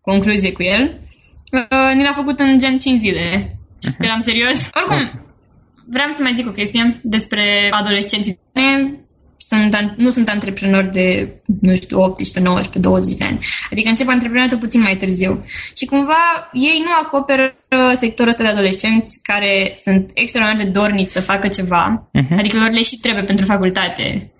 concluzie 0.00 0.52
cu 0.52 0.62
el. 0.62 1.00
Uh, 1.52 1.94
ni 1.94 2.02
l-a 2.02 2.12
făcut 2.12 2.38
în 2.38 2.58
gen 2.58 2.78
5 2.78 2.98
zile. 2.98 3.58
Și 3.82 3.90
eram 3.98 4.20
serios. 4.20 4.70
Oricum, 4.74 5.00
vreau 5.86 6.10
să 6.10 6.22
mai 6.22 6.34
zic 6.34 6.46
o 6.46 6.50
chestie 6.50 7.00
despre 7.02 7.68
adolescenții 7.70 8.38
sunt, 9.38 9.94
nu 9.96 10.10
sunt 10.10 10.28
antreprenori 10.28 10.90
de, 10.90 11.34
nu 11.60 11.76
știu, 11.76 12.00
18, 12.00 12.40
19, 12.40 12.78
20 12.78 13.14
de 13.14 13.24
ani. 13.24 13.38
Adică 13.70 13.88
încep 13.88 14.08
antreprenoriatul 14.08 14.58
puțin 14.58 14.80
mai 14.80 14.96
târziu. 14.96 15.44
Și 15.76 15.84
cumva 15.84 16.48
ei 16.52 16.82
nu 16.84 16.90
acoperă 17.02 17.54
sectorul 17.92 18.30
ăsta 18.30 18.42
de 18.42 18.48
adolescenți 18.48 19.20
care 19.22 19.72
sunt 19.84 20.10
extraordinar 20.14 20.64
de 20.64 20.70
dorniți 20.70 21.12
să 21.12 21.20
facă 21.20 21.48
ceva. 21.48 22.08
Uh-huh. 22.18 22.38
Adică 22.38 22.56
lor 22.58 22.70
le 22.70 22.82
și 22.82 22.98
trebuie 22.98 23.24
pentru 23.24 23.44
facultate 23.44 24.30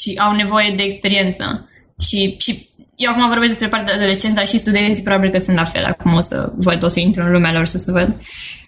și 0.00 0.18
au 0.18 0.34
nevoie 0.34 0.74
de 0.76 0.82
experiență. 0.82 1.68
Și, 2.00 2.36
și 2.40 2.68
eu 2.96 3.10
acum 3.10 3.28
vorbesc 3.28 3.48
despre 3.48 3.68
partea 3.68 3.94
de 3.94 4.00
adolescenți, 4.00 4.36
dar 4.36 4.46
și 4.46 4.58
studenții 4.58 5.02
probabil 5.02 5.30
că 5.30 5.38
sunt 5.38 5.56
la 5.56 5.64
fel. 5.64 5.84
Acum 5.84 6.14
o 6.14 6.20
să 6.20 6.52
văd, 6.56 6.82
o 6.82 6.88
să 6.88 7.00
intru 7.00 7.22
în 7.22 7.32
lumea 7.32 7.52
lor 7.52 7.64
să 7.64 7.78
se 7.78 7.92
văd. 7.92 8.20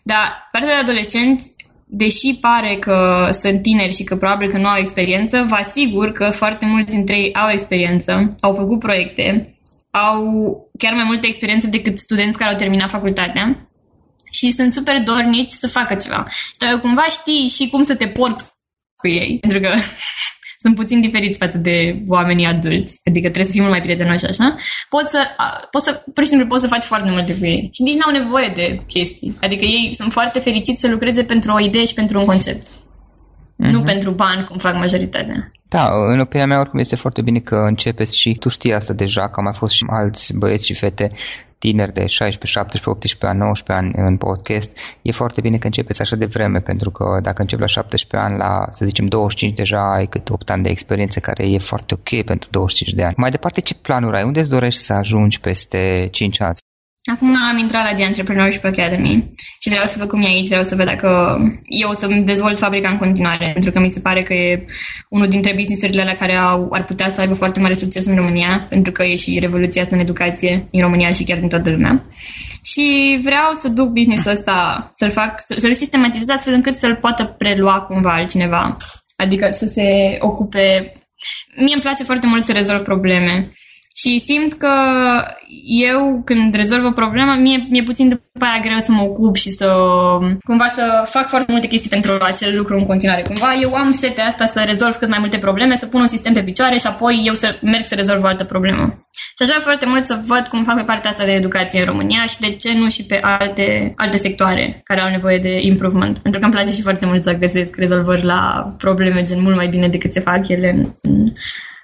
Dar 0.03 0.49
partea 0.51 0.75
de 0.75 0.81
adolescenți 0.81 1.51
deși 1.91 2.39
pare 2.41 2.77
că 2.77 3.29
sunt 3.33 3.63
tineri 3.63 3.95
și 3.95 4.05
că 4.05 4.17
probabil 4.17 4.49
că 4.49 4.59
nu 4.59 4.67
au 4.67 4.79
experiență, 4.79 5.45
vă 5.49 5.55
asigur 5.55 6.13
că 6.13 6.31
foarte 6.31 6.67
mulți 6.67 6.91
dintre 6.91 7.17
ei 7.17 7.35
au 7.35 7.51
experiență, 7.51 8.35
au 8.41 8.55
făcut 8.55 8.79
proiecte, 8.79 9.59
au 9.91 10.23
chiar 10.79 10.93
mai 10.93 11.05
multă 11.05 11.27
experiență 11.27 11.67
decât 11.67 11.99
studenți 11.99 12.39
care 12.39 12.51
au 12.51 12.57
terminat 12.57 12.91
facultatea 12.91 13.69
și 14.31 14.51
sunt 14.51 14.73
super 14.73 15.03
dornici 15.03 15.51
să 15.51 15.69
facă 15.69 15.95
ceva. 15.95 16.27
Și 16.31 16.59
dacă 16.59 16.79
cumva 16.79 17.05
știi 17.11 17.49
și 17.49 17.69
cum 17.69 17.83
să 17.83 17.95
te 17.95 18.09
porți 18.09 18.45
cu 18.97 19.09
ei, 19.09 19.39
pentru 19.41 19.61
că 19.61 19.75
sunt 20.61 20.75
puțin 20.75 21.01
diferiți 21.01 21.39
față 21.39 21.59
de 21.59 22.03
oamenii 22.07 22.47
adulți, 22.47 23.01
adică 23.05 23.27
trebuie 23.27 23.45
să 23.45 23.51
fii 23.51 23.61
mult 23.61 23.73
mai 23.73 23.83
prietenoși 23.83 24.27
așa, 24.27 24.57
poți 24.89 25.11
să, 25.11 25.21
poți 25.71 25.85
să, 25.85 26.03
pur 26.15 26.23
și 26.23 26.29
simplu 26.29 26.47
poți 26.47 26.63
să 26.63 26.69
faci 26.69 26.83
foarte 26.83 27.11
multe 27.11 27.37
cu 27.39 27.45
ei. 27.45 27.69
Și 27.73 27.83
nici 27.83 27.97
n-au 27.97 28.13
nevoie 28.13 28.53
de 28.55 28.81
chestii. 28.87 29.37
Adică 29.41 29.65
ei 29.65 29.89
sunt 29.93 30.13
foarte 30.13 30.39
fericiți 30.39 30.81
să 30.81 30.89
lucreze 30.89 31.25
pentru 31.25 31.53
o 31.53 31.61
idee 31.61 31.85
și 31.85 31.95
pentru 31.95 32.19
un 32.19 32.25
concept. 32.25 32.67
Mm-hmm. 33.59 33.71
Nu 33.71 33.83
pentru 33.83 34.11
bani, 34.11 34.45
cum 34.45 34.59
fac 34.59 34.75
majoritatea. 34.75 35.51
Da, 35.69 35.91
în 36.13 36.21
opinia 36.21 36.47
mea 36.47 36.61
oricum 36.61 36.79
este 36.79 36.97
foarte 36.97 37.23
bine 37.23 37.39
că 37.39 37.57
începeți 37.57 38.19
și 38.19 38.35
tu 38.35 38.49
știi 38.49 38.75
asta 38.75 38.93
deja, 38.93 39.29
că 39.29 39.33
au 39.37 39.43
mai 39.43 39.53
fost 39.53 39.75
și 39.75 39.85
alți 39.89 40.33
băieți 40.37 40.67
și 40.67 40.75
fete 40.75 41.09
tineri 41.59 41.93
de 41.93 42.07
16, 42.07 42.59
17, 42.59 42.91
18 42.91 43.27
ani, 43.27 43.39
19 43.39 43.85
ani 43.85 44.09
în 44.09 44.17
podcast, 44.17 44.79
e 45.03 45.13
foarte 45.13 45.41
bine 45.41 45.59
că 45.59 45.67
începeți 45.67 46.01
așa 46.01 46.17
de 46.17 46.25
vreme, 46.25 46.59
pentru 46.59 46.91
că 46.91 47.19
dacă 47.23 47.41
începi 47.41 47.61
la 47.61 47.67
17 47.67 48.31
ani, 48.31 48.39
la, 48.39 48.67
să 48.71 48.85
zicem, 48.85 49.07
25 49.07 49.57
deja 49.57 49.93
ai 49.95 50.07
cât 50.07 50.31
8 50.31 50.51
ani 50.51 50.63
de 50.63 50.71
experiență, 50.71 51.21
care 51.21 51.51
e 51.51 51.59
foarte 51.59 51.95
ok 51.95 52.25
pentru 52.25 52.49
25 52.51 52.97
de 52.97 53.05
ani. 53.05 53.15
Mai 53.17 53.31
departe, 53.31 53.61
ce 53.61 53.75
planuri 53.75 54.17
ai? 54.17 54.25
Unde 54.25 54.41
îți 54.41 54.51
dorești 54.51 54.81
să 54.81 54.93
ajungi 54.93 55.41
peste 55.41 56.09
5 56.11 56.41
ani? 56.41 56.57
Acum 57.13 57.37
am 57.51 57.59
intrat 57.59 57.85
la 57.85 57.95
The 57.95 58.05
Entrepreneurship 58.05 58.65
Academy 58.65 59.35
și 59.61 59.69
vreau 59.69 59.85
să 59.85 59.99
văd 59.99 60.09
cum 60.09 60.23
e 60.23 60.27
aici, 60.27 60.49
vreau 60.49 60.63
să 60.63 60.75
văd 60.77 60.87
dacă 60.87 61.39
eu 61.83 61.89
o 61.89 61.93
să 61.93 62.07
dezvolt 62.07 62.59
fabrica 62.59 62.89
în 62.89 62.99
continuare, 62.99 63.51
pentru 63.53 63.71
că 63.71 63.81
mi 63.81 63.89
se 63.89 64.01
pare 64.01 64.23
că 64.23 64.35
e 64.35 64.65
unul 65.09 65.29
dintre 65.29 65.55
businessurile 65.55 66.05
la 66.05 66.15
care 66.15 66.37
au, 66.37 66.69
ar 66.71 66.85
putea 66.85 67.09
să 67.09 67.21
aibă 67.21 67.35
foarte 67.35 67.61
mare 67.61 67.75
succes 67.75 68.07
în 68.07 68.15
România, 68.15 68.67
pentru 68.69 68.93
că 68.93 69.03
e 69.05 69.15
și 69.15 69.39
revoluția 69.39 69.83
asta 69.83 69.95
în 69.95 70.01
educație 70.01 70.69
din 70.71 70.81
România 70.81 71.13
și 71.13 71.25
chiar 71.25 71.39
din 71.39 71.49
toată 71.49 71.71
lumea. 71.71 72.05
Și 72.63 73.19
vreau 73.23 73.53
să 73.53 73.69
duc 73.69 73.89
businessul 73.89 74.31
ăsta, 74.31 74.89
să-l 74.93 75.11
fac, 75.11 75.35
să-l 75.37 75.75
sistematizez 75.75 76.29
astfel 76.29 76.55
încât 76.55 76.75
să-l 76.75 76.97
poată 76.97 77.25
prelua 77.25 77.81
cumva 77.81 78.15
altcineva. 78.15 78.77
Adică 79.17 79.49
să 79.51 79.67
se 79.67 80.17
ocupe... 80.21 80.93
Mie 81.57 81.75
îmi 81.75 81.83
place 81.83 82.03
foarte 82.03 82.27
mult 82.27 82.45
să 82.45 82.53
rezolv 82.53 82.83
probleme 82.83 83.53
și 84.01 84.19
simt 84.19 84.53
că 84.53 84.75
eu, 85.91 86.23
când 86.25 86.55
rezolv 86.55 86.85
o 86.85 86.91
problemă, 86.91 87.35
mie, 87.41 87.67
mi-e 87.71 87.83
puțin 87.83 88.09
după 88.09 88.45
aia 88.45 88.61
greu 88.63 88.79
să 88.79 88.93
mă 88.93 89.03
ocup 89.03 89.37
și 89.37 89.51
să 89.51 89.69
cumva 90.45 90.67
să 90.67 91.03
fac 91.05 91.29
foarte 91.29 91.53
multe 91.53 91.67
chestii 91.67 91.91
pentru 91.91 92.13
acel 92.21 92.57
lucru 92.57 92.77
în 92.77 92.87
continuare. 92.87 93.23
Cumva 93.23 93.51
eu 93.63 93.75
am 93.75 93.91
setea 93.91 94.27
asta 94.27 94.47
să 94.47 94.63
rezolv 94.67 94.95
cât 94.95 95.09
mai 95.09 95.19
multe 95.21 95.39
probleme, 95.39 95.75
să 95.75 95.87
pun 95.87 96.01
un 96.01 96.07
sistem 96.07 96.33
pe 96.33 96.43
picioare 96.43 96.77
și 96.79 96.87
apoi 96.87 97.23
eu 97.25 97.35
să 97.35 97.59
merg 97.63 97.85
să 97.85 97.95
rezolv 97.95 98.23
o 98.23 98.27
altă 98.27 98.45
problemă. 98.45 98.85
Și 99.11 99.43
aș 99.43 99.49
vrea 99.49 99.61
foarte 99.61 99.87
mult 99.87 100.05
să 100.05 100.21
văd 100.27 100.47
cum 100.49 100.65
fac 100.65 100.77
pe 100.77 100.83
partea 100.83 101.11
asta 101.11 101.25
de 101.25 101.33
educație 101.33 101.81
în 101.81 101.87
România 101.87 102.27
și 102.27 102.41
de 102.41 102.51
ce 102.51 102.79
nu 102.79 102.89
și 102.89 103.05
pe 103.07 103.19
alte, 103.23 103.93
alte 103.97 104.17
sectoare 104.17 104.81
care 104.85 105.01
au 105.01 105.11
nevoie 105.11 105.39
de 105.39 105.59
improvement. 105.61 106.19
Pentru 106.19 106.41
că 106.41 106.47
îmi 106.47 106.55
place 106.55 106.71
și 106.71 106.83
foarte 106.83 107.07
mult 107.07 107.23
să 107.23 107.33
găsesc 107.33 107.77
rezolvări 107.77 108.25
la 108.25 108.75
probleme 108.79 109.23
gen 109.23 109.43
mult 109.43 109.57
mai 109.57 109.69
bine 109.69 109.89
decât 109.89 110.13
se 110.13 110.21
fac 110.21 110.49
ele 110.49 110.71
în, 110.71 110.93
în 111.03 111.33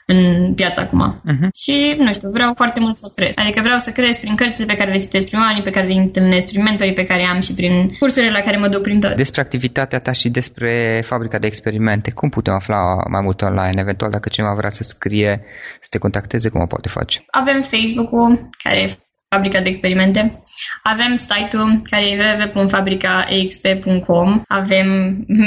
în 0.07 0.55
piața 0.55 0.83
acum. 0.83 1.21
Uh-huh. 1.31 1.49
Și, 1.55 1.95
nu 1.99 2.13
știu, 2.13 2.31
vreau 2.31 2.55
foarte 2.55 2.81
mult 2.81 2.97
să 2.97 3.13
cresc. 3.17 3.41
Adică 3.41 3.61
vreau 3.63 3.79
să 3.79 3.91
cresc 3.91 4.21
prin 4.21 4.35
cărțile 4.35 4.67
pe 4.67 4.75
care 4.75 4.91
le 4.91 4.99
citesc, 4.99 5.27
prin 5.27 5.39
oamenii 5.39 5.63
pe 5.63 5.71
care 5.71 5.87
le 5.87 5.95
întâlnesc, 5.95 6.47
prin 6.47 6.63
mentorii 6.63 6.93
pe 6.93 7.05
care 7.05 7.23
am 7.23 7.41
și 7.41 7.55
prin 7.55 7.95
cursurile 7.99 8.33
la 8.33 8.41
care 8.41 8.57
mă 8.57 8.69
duc 8.69 8.83
prin 8.83 9.01
tot. 9.01 9.17
Despre 9.17 9.41
activitatea 9.41 9.99
ta 9.99 10.13
și 10.13 10.29
despre 10.29 11.01
fabrica 11.05 11.39
de 11.39 11.47
experimente, 11.47 12.11
cum 12.11 12.29
putem 12.29 12.55
afla 12.55 12.81
mai 13.11 13.23
mult 13.23 13.43
online? 13.43 13.81
Eventual, 13.81 14.11
dacă 14.11 14.29
cineva 14.29 14.55
vrea 14.55 14.71
să 14.71 14.83
scrie, 14.83 15.43
să 15.81 15.89
te 15.91 15.99
contacteze, 15.99 16.49
cum 16.49 16.61
o 16.61 16.67
poate 16.67 16.89
face? 16.89 17.25
Avem 17.31 17.63
Facebook-ul, 17.63 18.49
care 18.63 18.81
e 18.83 19.04
fabrica 19.35 19.61
de 19.61 19.69
experimente. 19.69 20.43
Avem 20.83 21.17
site-ul 21.17 21.81
care 21.91 22.11
e 22.11 22.23
www.fabricaexp.com 22.23 24.43
Avem 24.47 24.87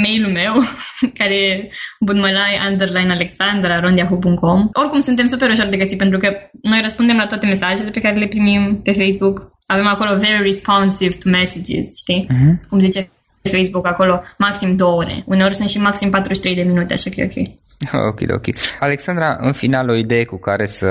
mail-ul 0.02 0.32
meu 0.32 0.54
care 1.18 1.34
e 1.34 1.70
budmălai 2.00 2.58
underline 2.70 3.12
alexandra 3.12 3.80
rondiahu.com 3.80 4.68
Oricum 4.72 5.00
suntem 5.00 5.26
super 5.26 5.50
ușor 5.50 5.66
de 5.66 5.76
găsit 5.76 5.98
pentru 5.98 6.18
că 6.18 6.28
noi 6.62 6.80
răspundem 6.82 7.16
la 7.16 7.26
toate 7.26 7.46
mesajele 7.46 7.90
pe 7.90 8.00
care 8.00 8.16
le 8.16 8.26
primim 8.26 8.80
pe 8.84 8.92
Facebook. 8.92 9.56
Avem 9.66 9.86
acolo 9.86 10.16
very 10.16 10.42
responsive 10.42 11.14
to 11.22 11.30
messages, 11.30 11.86
știi? 12.02 12.26
Uh-huh. 12.30 12.68
Cum 12.68 12.78
zice 12.78 13.08
Facebook 13.48 13.86
acolo, 13.86 14.22
maxim 14.38 14.76
două 14.76 14.96
ore. 14.96 15.22
Uneori 15.26 15.54
sunt 15.54 15.68
și 15.68 15.78
maxim 15.78 16.10
43 16.10 16.54
de 16.54 16.62
minute, 16.62 16.92
așa 16.94 17.10
că 17.10 17.20
e 17.20 17.24
ok. 17.24 17.58
Ok, 18.10 18.20
ok. 18.34 18.46
Alexandra, 18.80 19.36
în 19.40 19.52
final 19.52 19.88
o 19.88 19.94
idee 19.94 20.24
cu 20.24 20.36
care 20.36 20.66
să 20.66 20.90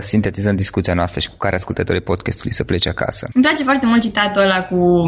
sintetizăm 0.00 0.56
discuția 0.56 0.94
noastră 0.94 1.20
și 1.20 1.28
cu 1.28 1.36
care 1.36 1.54
ascultătorii 1.54 2.00
podcastului 2.00 2.52
să 2.52 2.64
plece 2.64 2.88
acasă. 2.88 3.28
Îmi 3.34 3.44
place 3.44 3.62
foarte 3.62 3.86
mult 3.86 4.02
citatul 4.02 4.42
ăla 4.42 4.62
cu 4.62 5.04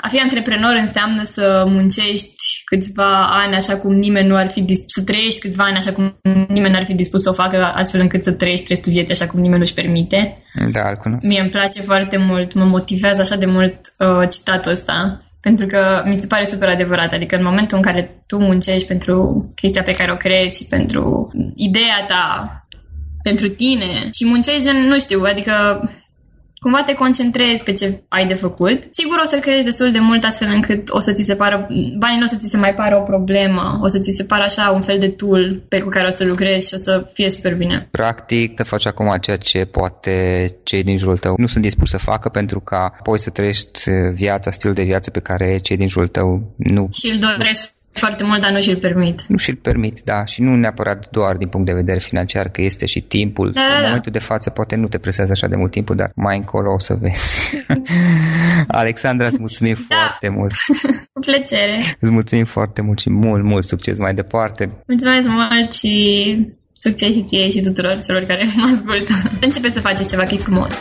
a 0.00 0.08
fi 0.08 0.18
antreprenor 0.18 0.74
înseamnă 0.80 1.22
să 1.22 1.64
muncești 1.66 2.62
câțiva 2.64 3.28
ani 3.42 3.54
așa 3.54 3.76
cum 3.76 3.94
nimeni 3.94 4.28
nu 4.28 4.36
ar 4.36 4.50
fi 4.50 4.60
dispus, 4.60 4.92
să 4.92 5.02
trăiești 5.02 5.40
câțiva 5.40 5.64
ani 5.64 5.76
așa 5.76 5.92
cum 5.92 6.18
nimeni 6.48 6.72
nu 6.72 6.78
ar 6.78 6.84
fi 6.84 6.94
dispus 6.94 7.22
să 7.22 7.30
o 7.30 7.32
facă 7.32 7.72
astfel 7.74 8.00
încât 8.00 8.24
să 8.24 8.32
trăiești 8.32 8.66
restul 8.68 8.92
vieții 8.92 9.14
așa 9.14 9.26
cum 9.26 9.40
nimeni 9.40 9.60
nu-și 9.60 9.74
permite. 9.74 10.42
Da, 10.70 10.88
îl 10.88 10.96
cunosc. 10.96 11.26
Mie 11.26 11.40
îmi 11.40 11.50
place 11.50 11.80
foarte 11.80 12.16
mult, 12.16 12.54
mă 12.54 12.64
motivează 12.64 13.20
așa 13.20 13.36
de 13.36 13.46
mult 13.46 13.78
uh, 13.98 14.28
citatul 14.28 14.72
ăsta 14.72 15.22
pentru 15.40 15.66
că 15.66 16.02
mi 16.04 16.16
se 16.16 16.26
pare 16.26 16.44
super 16.44 16.68
adevărat. 16.68 17.12
Adică 17.12 17.36
în 17.36 17.44
momentul 17.44 17.76
în 17.76 17.82
care 17.82 18.22
tu 18.26 18.38
muncești 18.38 18.86
pentru 18.86 19.16
chestia 19.54 19.82
pe 19.82 19.92
care 19.92 20.12
o 20.12 20.16
crezi 20.16 20.62
și 20.62 20.68
pentru 20.68 21.30
ideea 21.54 22.04
ta 22.06 22.52
pentru 23.22 23.48
tine 23.48 24.08
și 24.12 24.26
muncești, 24.26 24.68
nu 24.70 25.00
știu, 25.00 25.22
adică 25.22 25.82
cumva 26.60 26.82
te 26.82 26.94
concentrezi 26.94 27.62
pe 27.62 27.72
ce 27.72 28.00
ai 28.08 28.26
de 28.26 28.34
făcut. 28.34 28.78
Sigur 28.90 29.18
o 29.22 29.26
să 29.26 29.38
crești 29.38 29.64
destul 29.64 29.90
de 29.90 29.98
mult 29.98 30.24
astfel 30.24 30.48
încât 30.52 30.90
o 30.90 31.00
să 31.00 31.12
ți 31.12 31.22
se 31.22 31.34
pară, 31.34 31.66
banii 31.98 32.18
nu 32.18 32.24
o 32.24 32.26
să 32.26 32.36
ți 32.36 32.48
se 32.48 32.56
mai 32.56 32.74
pară 32.74 32.96
o 32.96 33.02
problemă, 33.02 33.78
o 33.82 33.88
să 33.88 33.98
ți 33.98 34.16
se 34.16 34.24
pară 34.24 34.42
așa 34.42 34.70
un 34.70 34.80
fel 34.80 34.98
de 34.98 35.08
tool 35.08 35.62
pe 35.68 35.80
cu 35.80 35.88
care 35.88 36.06
o 36.06 36.10
să 36.10 36.24
lucrezi 36.24 36.68
și 36.68 36.74
o 36.74 36.76
să 36.76 37.10
fie 37.12 37.30
super 37.30 37.54
bine. 37.54 37.88
Practic, 37.90 38.54
te 38.54 38.62
faci 38.62 38.86
acum 38.86 39.16
ceea 39.20 39.36
ce 39.36 39.64
poate 39.64 40.46
cei 40.62 40.82
din 40.82 40.96
jurul 40.96 41.18
tău 41.18 41.34
nu 41.36 41.46
sunt 41.46 41.62
dispuși 41.62 41.90
să 41.90 41.98
facă 41.98 42.28
pentru 42.28 42.60
ca 42.60 42.94
apoi 42.98 43.18
să 43.18 43.30
trăiești 43.30 43.90
viața, 44.14 44.50
stil 44.50 44.72
de 44.72 44.82
viață 44.82 45.10
pe 45.10 45.20
care 45.20 45.58
cei 45.58 45.76
din 45.76 45.88
jurul 45.88 46.08
tău 46.08 46.54
nu... 46.56 46.88
Și 46.92 47.10
îl 47.10 47.18
doresc 47.18 47.77
foarte 47.98 48.24
mult, 48.24 48.40
dar 48.40 48.50
nu 48.50 48.60
și-l 48.60 48.76
permit. 48.76 49.22
Nu 49.26 49.36
și-l 49.36 49.58
permit, 49.62 50.00
da. 50.04 50.24
Și 50.24 50.42
nu 50.42 50.56
neapărat 50.56 51.08
doar 51.10 51.36
din 51.36 51.48
punct 51.48 51.66
de 51.66 51.72
vedere 51.72 51.98
financiar, 51.98 52.48
că 52.48 52.62
este 52.62 52.86
și 52.86 53.00
timpul. 53.00 53.52
Da, 53.52 53.60
da, 53.60 53.74
în 53.74 53.80
da. 53.80 53.86
momentul 53.86 54.12
de 54.12 54.18
față 54.18 54.50
poate 54.50 54.76
nu 54.76 54.86
te 54.86 54.98
presează 54.98 55.32
așa 55.32 55.46
de 55.46 55.56
mult 55.56 55.70
timpul, 55.70 55.96
dar 55.96 56.10
mai 56.14 56.36
încolo 56.36 56.72
o 56.72 56.78
să 56.78 56.94
vezi. 57.00 57.56
Alexandra, 58.68 59.26
îți 59.26 59.38
mulțumim 59.38 59.74
Da. 59.88 59.96
foarte 59.96 60.28
mult. 60.28 60.52
Cu 61.12 61.20
plăcere. 61.20 61.82
Îți 62.00 62.10
mulțumim 62.10 62.44
foarte 62.44 62.82
mult 62.82 62.98
și 62.98 63.10
mult, 63.10 63.42
mult 63.44 63.64
succes 63.64 63.98
mai 63.98 64.14
departe. 64.14 64.82
Mulțumesc 64.86 65.28
mult 65.28 65.72
și 65.72 65.92
succes 66.72 67.12
și 67.12 67.22
ție 67.22 67.50
și 67.50 67.60
tuturor 67.60 67.98
celor 68.06 68.22
care 68.22 68.46
mă 68.56 68.70
ascultă. 68.74 69.12
Începe 69.40 69.68
să 69.70 69.80
faceți 69.80 70.08
ceva 70.08 70.22
că 70.22 70.34
e 70.34 70.36
frumos. 70.36 70.74